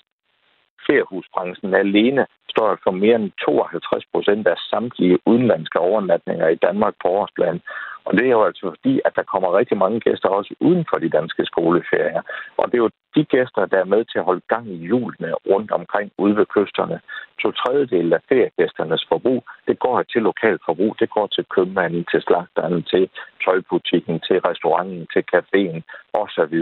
[0.88, 7.08] feriehusbranchen alene står for mere end 52 procent af samtlige udenlandske overnatninger i Danmark på
[7.08, 7.62] årsplan.
[8.06, 10.98] Og det er jo altså fordi, at der kommer rigtig mange gæster også uden for
[10.98, 12.22] de danske skoleferier.
[12.58, 15.34] Og det er jo de gæster, der er med til at holde gang i julene
[15.52, 17.00] rundt omkring ude ved kysterne.
[17.42, 20.96] To tredjedel af feriegæsternes forbrug, det går til lokalt forbrug.
[21.00, 23.10] Det går til købmanden, til slagteren, til
[23.46, 25.80] tøjbutikken, til restauranten, til caféen
[26.14, 26.56] osv.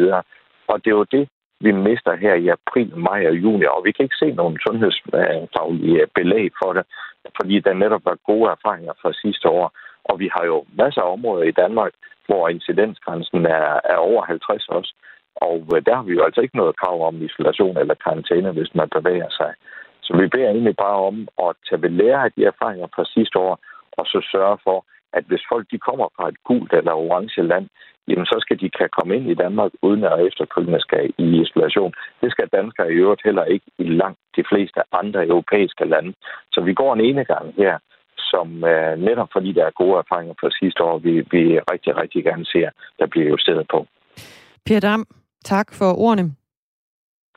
[0.71, 1.29] Og det er jo det,
[1.65, 6.01] vi mister her i april, maj og juni, og vi kan ikke se nogen sundhedsfaglige
[6.01, 6.85] øh, belæg for det,
[7.37, 9.67] fordi der netop var gode erfaringer fra sidste år.
[10.09, 11.93] Og vi har jo masser af områder i Danmark,
[12.27, 14.93] hvor incidensgrænsen er, er over 50 også.
[15.35, 18.75] Og øh, der har vi jo altså ikke noget krav om isolation eller karantæne, hvis
[18.75, 19.51] man bevæger sig.
[20.05, 23.39] Så vi beder egentlig bare om at tage ved lære af de erfaringer fra sidste
[23.39, 23.55] år,
[23.97, 24.85] og så sørge for,
[25.17, 27.65] at hvis folk de kommer fra et gult eller orange land,
[28.07, 31.93] jamen så skal de kan komme ind i Danmark, uden at efterfølgende skal i isolation.
[32.21, 36.13] Det skal danskere i øvrigt heller ikke i langt de fleste andre europæiske lande.
[36.51, 37.77] Så vi går en ene gang her,
[38.17, 42.23] som uh, netop fordi der er gode erfaringer fra sidste år, vi, vi rigtig, rigtig
[42.23, 43.87] gerne ser, der bliver justeret på.
[44.65, 45.05] Per Dam,
[45.45, 46.25] tak for ordene.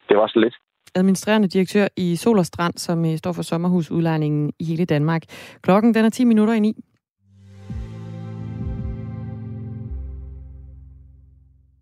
[0.08, 0.56] Det var så lidt
[0.96, 5.22] administrerende direktør i Sol og Strand, som øh, står for sommerhusudlejningen i hele Danmark.
[5.62, 6.76] Klokken den er 10 minutter i 9.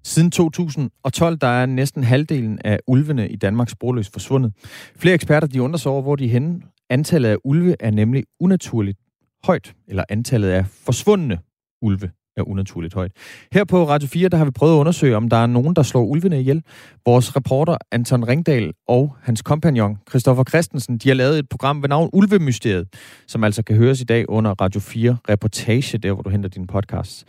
[0.05, 4.53] Siden 2012 der er næsten halvdelen af ulvene i Danmark sporløst forsvundet.
[4.97, 6.61] Flere eksperter de undrer sig over, hvor de er henne.
[6.91, 8.99] Antallet af ulve er nemlig unaturligt
[9.45, 11.39] højt, eller antallet af forsvundne
[11.83, 13.13] ulve er unaturligt højt.
[13.53, 15.83] Her på Radio 4, der har vi prøvet at undersøge, om der er nogen, der
[15.83, 16.63] slår ulvene ihjel.
[17.07, 21.89] Vores reporter Anton Ringdal og hans kompagnon Christoffer Christensen, de har lavet et program ved
[21.89, 22.89] navn Ulvemysteriet,
[23.27, 26.67] som altså kan høres i dag under Radio 4 reportage, der hvor du henter din
[26.67, 27.25] podcast.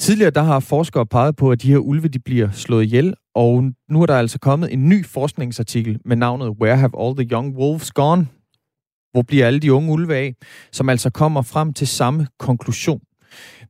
[0.00, 3.72] Tidligere der har forskere peget på, at de her ulve de bliver slået ihjel, og
[3.90, 7.56] nu er der altså kommet en ny forskningsartikel med navnet Where Have All the Young
[7.56, 8.26] Wolves Gone?
[9.12, 10.34] Hvor bliver alle de unge ulve af,
[10.72, 13.00] som altså kommer frem til samme konklusion?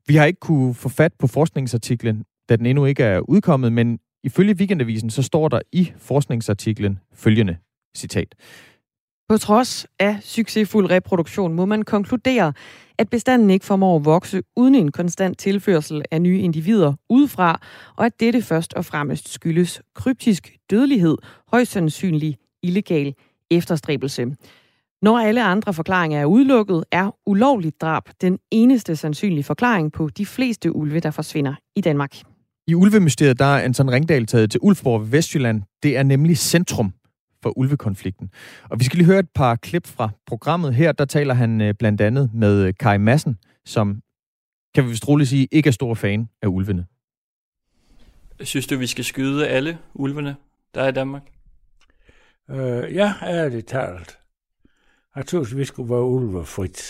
[0.07, 3.99] Vi har ikke kunne få fat på forskningsartiklen, da den endnu ikke er udkommet, men
[4.24, 7.57] ifølge Weekendavisen, så står der i forskningsartiklen følgende
[7.97, 8.35] citat.
[9.29, 12.53] På trods af succesfuld reproduktion må man konkludere,
[12.99, 17.61] at bestanden ikke formår at vokse uden en konstant tilførsel af nye individer udefra,
[17.97, 21.16] og at dette først og fremmest skyldes kryptisk dødelighed,
[21.53, 23.14] højst sandsynlig illegal
[23.51, 24.26] efterstræbelse.
[25.03, 30.26] Når alle andre forklaringer er udelukket, er ulovligt drab den eneste sandsynlige forklaring på de
[30.26, 32.16] fleste ulve, der forsvinder i Danmark.
[32.66, 35.62] I ulvemysteriet der er Anton Ringdal taget til Ulfborg ved Vestjylland.
[35.83, 36.93] Det er nemlig centrum
[37.43, 38.30] for ulvekonflikten.
[38.70, 40.93] Og vi skal lige høre et par klip fra programmet her.
[40.93, 44.03] Der taler han øh, blandt andet med Kai Madsen, som,
[44.74, 46.86] kan vi vist roligt sige, ikke er stor fan af ulvene.
[48.41, 50.36] Synes du, vi skal skyde alle ulvene,
[50.74, 51.22] der er i Danmark?
[52.51, 54.18] Øh, ja, ærligt talt.
[55.16, 56.82] Jeg tror, vi skulle være ulvefrit.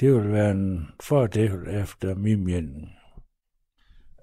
[0.00, 2.88] Det ville være en fordel efter min mening.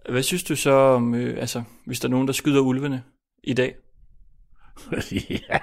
[0.09, 3.03] Hvad synes du så om, øh, altså, hvis der er nogen, der skyder ulvene
[3.43, 3.75] i dag?
[5.49, 5.59] Ja.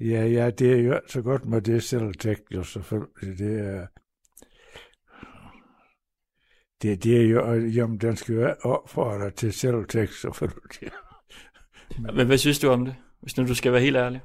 [0.00, 3.38] ja, ja, det er jo så godt med det selvtægt, jo selvfølgelig.
[3.38, 3.86] Det er,
[6.82, 10.92] det, det er jo, jamen, den skal jo opfordre til selvtægt, selvfølgelig.
[11.98, 14.20] Men hvad synes du om det, hvis nu du skal være helt ærlig?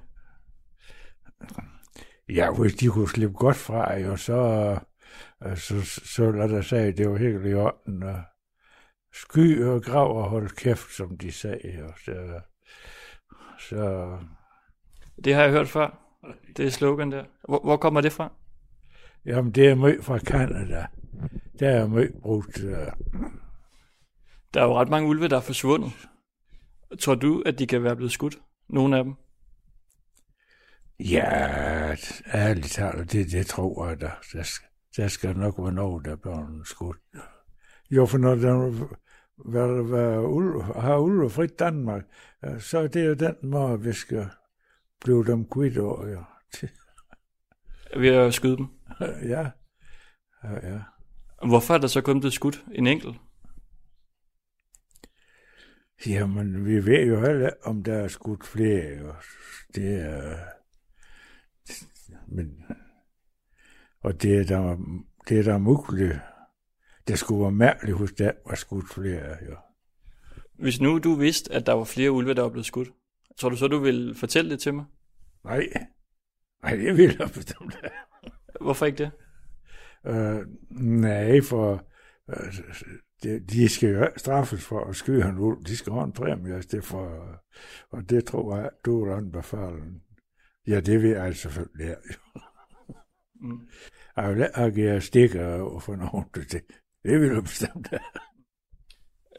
[2.30, 4.80] Ja, hvis de kunne slippe godt fra, jo, så,
[5.56, 8.04] så, så, så lad os sige, det var helt i orden.
[9.14, 11.84] Sky og grav og hold kæft, som de sagde.
[11.84, 12.42] Og så,
[13.70, 14.18] så...
[15.24, 16.00] Det har jeg hørt før.
[16.58, 17.24] Det er slogan der.
[17.48, 18.32] Hvor, hvor kommer det fra?
[19.26, 20.88] Jamen, det er meget fra Canada.
[21.60, 22.64] Der er meget brugt.
[22.64, 22.70] Uh...
[24.54, 25.92] Der er jo ret mange ulve, der er forsvundet.
[27.00, 28.38] Tror du, at de kan være blevet skudt?
[28.70, 29.14] Nogle af dem?
[31.00, 31.96] Ja,
[32.34, 36.12] ærligt talt, det, det tror jeg, der, der, skal, der skal nok være noget, der
[36.12, 36.98] er blevet skudt.
[37.92, 38.88] Jo, for når der
[39.38, 42.04] hvad, hvad ulv, har ulve frit Danmark,
[42.60, 44.30] så er det jo den måde, vi skal
[45.02, 46.08] blive dem kvidt over.
[46.08, 46.24] Ja.
[48.00, 48.68] Ved at skyde dem?
[49.34, 49.50] Ja.
[50.44, 50.80] ja, ja.
[51.48, 53.16] Hvorfor er der så kun blevet skudt en enkelt?
[56.08, 58.98] Jamen, vi ved jo heller, om der er skudt flere.
[58.98, 59.14] Jo.
[59.76, 60.38] Det er...
[62.28, 62.66] Men...
[64.02, 64.78] Og det er der,
[65.30, 66.20] det er der muligt.
[67.08, 69.38] Det skulle være mærkeligt, hvis der var skudt flere.
[69.50, 69.56] Jo.
[70.60, 72.90] Hvis nu du vidste, at der var flere ulve, der var blevet skudt,
[73.38, 74.86] tror du så, du vil fortælle det til mig?
[75.44, 75.68] Nej.
[76.64, 77.76] Nej, det vil jeg bestemt
[78.62, 79.12] Hvorfor ikke det?
[80.10, 80.42] Uh,
[80.82, 81.88] nej, for
[82.28, 82.54] uh,
[83.24, 85.66] de, de skal jo straffes for at skyde en ulv.
[85.66, 87.26] De skal have en præmie, det for,
[87.92, 90.02] og det tror jeg, du er anbefalen.
[90.68, 91.96] Ja, det vil jeg selvfølgelig
[93.42, 93.68] mm.
[94.18, 96.26] Jeg vil ikke agere stikker for nogen.
[96.36, 96.62] Det,
[97.06, 97.88] det vil jeg bestemt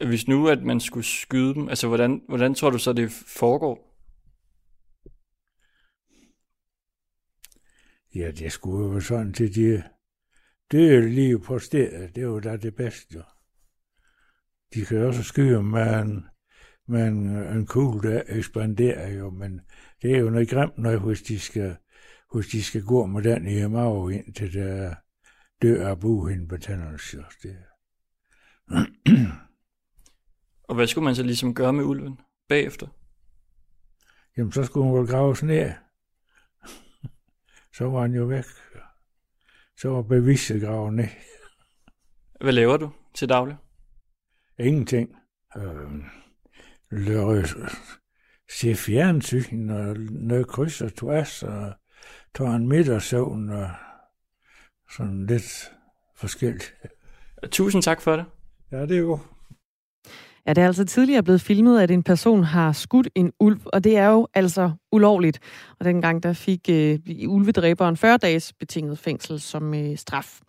[0.07, 3.87] Hvis nu, at man skulle skyde dem, altså hvordan, hvordan tror du så, det foregår?
[8.15, 9.83] Ja, det skulle jo være sådan til de
[10.71, 12.15] døde lige på stedet.
[12.15, 13.23] Det er jo da det bedste.
[14.73, 16.25] De kan også skyde med en,
[16.87, 19.61] med en, en kugle, der ekspanderer jo, men
[20.01, 21.75] det er jo noget grimt noget, hvis de skal,
[22.33, 24.95] hvis de skal gå med den i mave ind til der
[25.61, 27.17] dør af buhindbetændelse.
[27.43, 27.57] Det.
[30.63, 32.87] Og hvad skulle man så ligesom gøre med ulven bagefter?
[34.37, 35.71] Jamen, så skulle hun vel graves ned.
[37.77, 38.45] så var han jo væk.
[39.77, 41.07] Så var beviset gravet ned.
[42.41, 43.57] Hvad laver du til daglig?
[44.59, 45.15] Ingenting.
[45.57, 45.91] Øh,
[46.91, 47.69] lører,
[48.59, 51.73] se fjernsyn og noget kryds og tværs og
[52.35, 53.69] tager en middagssøvn og
[54.89, 55.71] sådan lidt
[56.15, 56.73] forskelligt.
[57.51, 58.25] Tusind tak for det.
[58.71, 59.19] Ja, det er jo.
[60.47, 63.83] Ja, det er altså tidligere blevet filmet, at en person har skudt en ulv, og
[63.83, 65.39] det er jo altså ulovligt.
[65.79, 70.39] Og dengang der fik øh, ulvedræberen 40 dages betinget fængsel som øh, straf.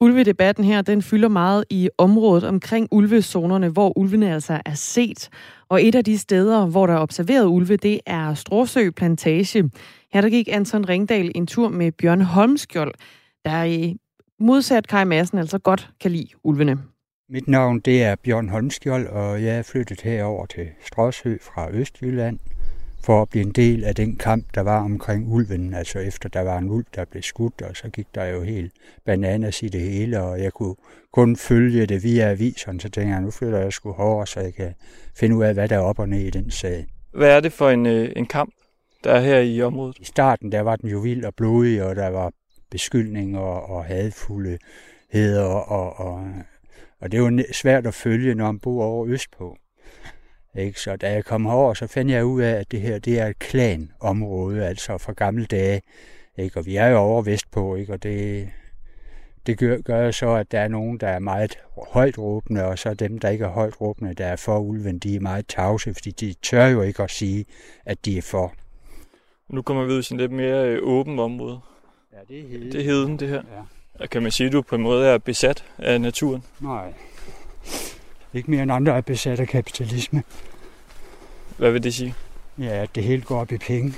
[0.00, 5.28] Ulvedebatten her, den fylder meget i området omkring ulvezonerne, hvor ulvene altså er set.
[5.68, 9.70] Og et af de steder, hvor der er observeret ulve, det er Stråsø Plantage.
[10.12, 12.94] Her der gik Anton Ringdal en tur med Bjørn Holmskjold,
[13.48, 13.96] der i
[14.40, 16.78] modsat Kai Madsen altså godt kan lide ulvene.
[17.28, 22.38] Mit navn det er Bjørn Holmskjold, og jeg er flyttet herover til Stråsø fra Østjylland
[23.04, 25.74] for at blive en del af den kamp, der var omkring ulven.
[25.74, 28.72] Altså efter der var en ulv, der blev skudt, og så gik der jo helt
[29.04, 30.74] bananas i det hele, og jeg kunne
[31.12, 34.54] kun følge det via aviserne, så tænkte jeg, nu flytter jeg sgu hårdere, så jeg
[34.54, 34.74] kan
[35.16, 36.86] finde ud af, hvad der er op og ned i den sag.
[37.14, 38.50] Hvad er det for en, øh, en kamp?
[39.04, 39.98] der er her i området?
[39.98, 42.32] I starten, der var den jo vild og blodig, og der var
[42.70, 44.58] beskyldninger og hadfulde
[45.10, 46.32] heder, og, og,
[47.00, 49.56] og det er jo svært at følge, når man bor over østpå.
[50.54, 50.80] Ikke?
[50.80, 53.26] Så da jeg kom herover, så fandt jeg ud af, at det her det er
[53.26, 55.82] et klanområde, altså fra gamle dage.
[56.36, 56.58] Ikke?
[56.58, 57.92] Og vi er jo over vestpå, ikke?
[57.92, 58.48] og det,
[59.46, 61.58] det gør, gør så, at der er nogen, der er meget
[61.88, 65.16] højt råbende, og så dem, der ikke er højt råbende, der er for ulven, de
[65.16, 67.44] er meget tavse, fordi de tør jo ikke at sige,
[67.84, 68.52] at de er for.
[69.48, 71.60] Nu kommer vi ud i sådan lidt mere øh, åben område.
[72.18, 72.72] Ja, det er heden.
[72.72, 73.42] Det er heden, det her.
[74.00, 74.06] Ja.
[74.06, 76.44] Kan man sige, at du på en måde er besat af naturen?
[76.60, 76.92] Nej.
[78.34, 80.22] Ikke mere end andre er besat af kapitalisme.
[81.56, 82.14] Hvad vil det sige?
[82.58, 83.94] Ja, at det hele går op i penge.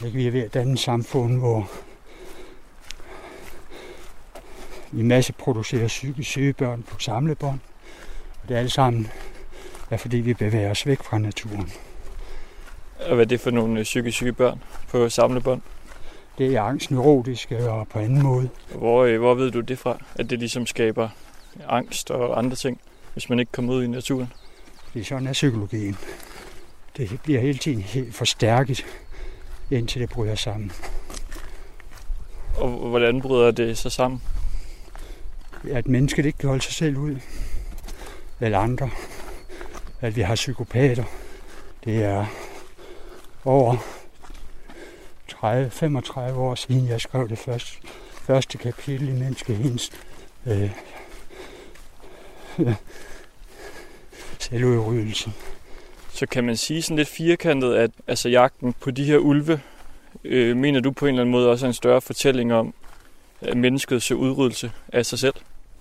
[0.00, 1.70] Vi er ved at danne samfund, hvor
[4.92, 7.60] vi masse producerer psykisk syge børn på samlebånd.
[8.42, 9.08] Og det er alt sammen,
[9.90, 11.72] ja, fordi vi bevæger os væk fra naturen.
[12.98, 15.62] Og hvad er det for nogle psykisk syge børn på samlebånd?
[16.38, 18.48] Det er angst, neurotiske og på anden måde.
[18.74, 20.04] Hvor, øh, hvor ved du det fra?
[20.14, 21.08] At det ligesom skaber
[21.68, 22.80] angst og andre ting,
[23.12, 24.32] hvis man ikke kommer ud i naturen?
[24.94, 25.96] Det er sådan er psykologien.
[26.96, 28.86] Det bliver hele tiden helt forstærket,
[29.70, 30.72] indtil det bryder sammen.
[32.56, 34.22] Og hvordan bryder det sig sammen?
[35.70, 37.16] At mennesket ikke kan holde sig selv ud.
[38.40, 38.90] Eller andre.
[40.00, 41.04] At vi har psykopater.
[41.84, 42.26] Det er
[43.44, 43.76] over
[45.42, 47.72] 30-35 år siden, jeg skrev det første,
[48.26, 49.90] første kapitel i Menneskehedens
[50.46, 50.70] øh,
[54.38, 55.32] selvudryddelse.
[56.12, 59.60] Så kan man sige sådan lidt firkantet, at altså jagten på de her ulve,
[60.24, 62.74] øh, mener du på en eller anden måde også er en større fortælling om
[63.54, 65.34] menneskets udryddelse af sig selv?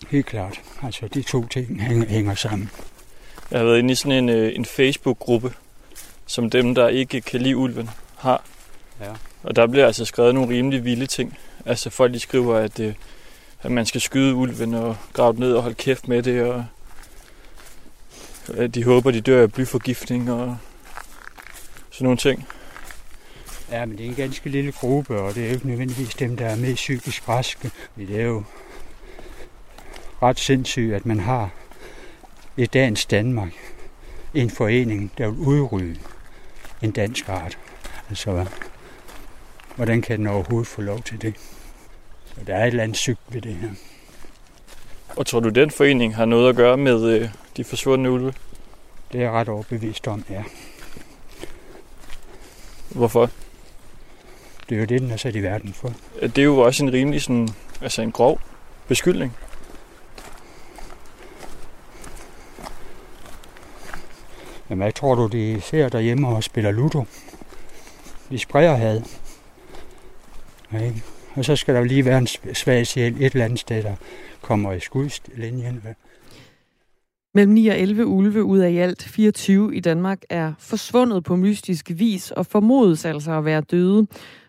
[0.10, 0.62] Helt klart.
[0.84, 2.70] Altså de to ting hænger, hænger sammen.
[3.52, 5.54] Jeg har været inde i sådan en, øh, en Facebook-gruppe,
[6.26, 8.44] som dem, der ikke kan lide ulven, har.
[9.02, 9.14] Ja.
[9.44, 11.38] Og der bliver altså skrevet nogle rimelig vilde ting.
[11.66, 12.94] Altså folk de skriver, at, øh,
[13.62, 16.66] at man skal skyde ulven og grave den ned og holde kæft med det, og
[18.54, 20.58] at de håber, de dør af blyforgiftning og
[21.92, 22.48] sådan nogle ting.
[23.72, 26.38] Ja, men det er en ganske lille gruppe, og det er jo ikke nødvendigvis dem,
[26.38, 27.72] der er mest psykisk raske.
[27.98, 28.44] Det er jo
[30.22, 31.50] ret sindssygt, at man har
[32.58, 33.52] i dagens Danmark
[34.34, 35.96] en forening, der vil udrydde
[36.82, 37.58] en dansk art.
[38.10, 38.46] Altså,
[39.78, 41.34] hvordan kan den overhovedet få lov til det?
[42.26, 43.70] Så der er et eller andet sygt ved det her.
[45.16, 48.34] Og tror du, den forening har noget at gøre med øh, de forsvundne ulve?
[49.12, 50.44] Det er jeg ret overbevist om, ja.
[52.90, 53.30] Hvorfor?
[54.70, 55.94] Det er jo det, den er sat i verden for.
[56.22, 57.50] Det er jo også en rimelig sådan,
[57.82, 58.42] altså en grov
[58.88, 59.38] beskyldning.
[64.70, 67.04] Jamen, jeg tror du, de ser derhjemme og spiller Ludo?
[68.30, 69.02] De spreder had.
[70.74, 71.04] Ikke?
[71.38, 73.96] og så skal der lige være en svag sjæl et eller andet sted, der
[74.42, 75.82] kommer i skudlinjen.
[77.34, 81.36] Mellem 9 og 11 ulve ud af i alt 24 i Danmark er forsvundet på
[81.36, 84.08] mystisk vis og formodes altså at være døde.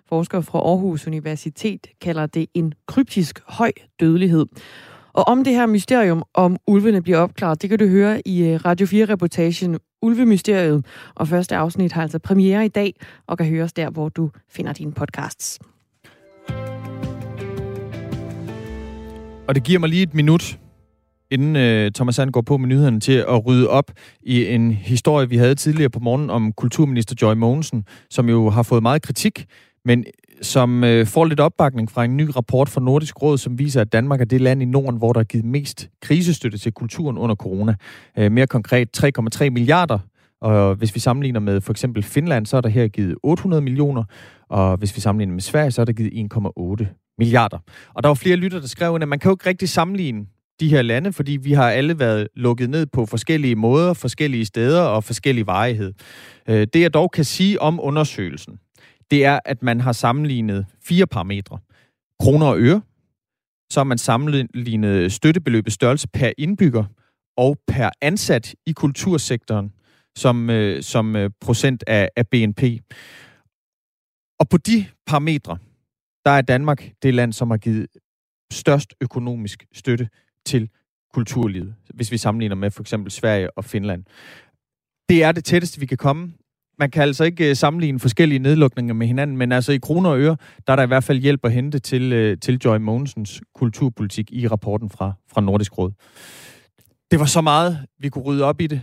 [0.09, 4.47] Forskere fra Aarhus Universitet kalder det en kryptisk høj dødelighed.
[5.13, 8.61] Og om det her mysterium, om ulvene bliver opklaret, det kan du høre i øh,
[8.65, 10.87] Radio 4-reportagen Ulvemysteriet.
[11.15, 12.95] Og første afsnit har altså premiere i dag,
[13.27, 15.59] og kan høres der, hvor du finder dine podcasts.
[19.49, 20.59] Og det giver mig lige et minut,
[21.31, 23.91] inden øh, Thomas Sand går på med nyhederne, til at rydde op
[24.23, 28.63] i en historie, vi havde tidligere på morgen om kulturminister Joy Mogensen, som jo har
[28.63, 29.47] fået meget kritik,
[29.85, 30.05] men øh,
[30.43, 33.93] som øh, får lidt opbakning fra en ny rapport fra Nordisk Råd, som viser, at
[33.93, 37.35] Danmark er det land i Norden, hvor der er givet mest krisestøtte til kulturen under
[37.35, 37.75] corona.
[38.19, 39.99] Øh, mere konkret 3,3 milliarder
[40.41, 44.05] og hvis vi sammenligner med for eksempel Finland, så er der her givet 800 millioner,
[44.49, 46.31] og hvis vi sammenligner med Sverige, så er der givet
[46.83, 47.59] 1,8 milliarder.
[47.95, 50.27] Og der var flere lytter, der skrev ind, at man kan jo ikke rigtig sammenligne
[50.61, 54.83] de her lande, fordi vi har alle været lukket ned på forskellige måder, forskellige steder
[54.83, 55.93] og forskellig varighed.
[56.49, 58.59] Øh, det jeg dog kan sige om undersøgelsen,
[59.11, 61.59] det er, at man har sammenlignet fire parametre.
[62.21, 62.81] Kroner og øre,
[63.73, 66.85] så har man sammenlignet støttebeløbets størrelse per indbygger
[67.37, 69.73] og per ansat i kultursektoren
[70.17, 72.63] som, øh, som øh, procent af, af BNP.
[74.41, 75.59] Og på de parametre,
[76.29, 77.87] der er Danmark det land, som har givet
[78.53, 80.09] størst økonomisk støtte
[80.47, 80.71] til
[81.15, 84.05] kulturlivet, hvis vi sammenligner med for eksempel Sverige og Finland.
[85.09, 86.33] Det er det tætteste, vi kan komme.
[86.79, 90.21] Man kan altså ikke øh, sammenligne forskellige nedlukninger med hinanden, men altså i kroner og
[90.21, 93.43] øre, der er der i hvert fald hjælp at hente til, øh, til Joy Mogensens
[93.55, 95.93] kulturpolitik i rapporten fra, fra Nordisk Råd.
[97.11, 98.83] Det var så meget, vi kunne rydde op i det.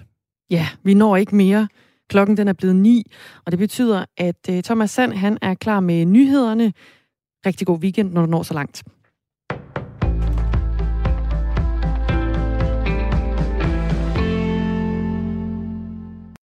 [0.50, 1.68] Ja, vi når ikke mere.
[2.10, 3.04] Klokken den er blevet 9,
[3.46, 6.74] og det betyder, at øh, Thomas Sand han er klar med nyhederne.
[7.46, 8.84] Rigtig god weekend, når du når så langt.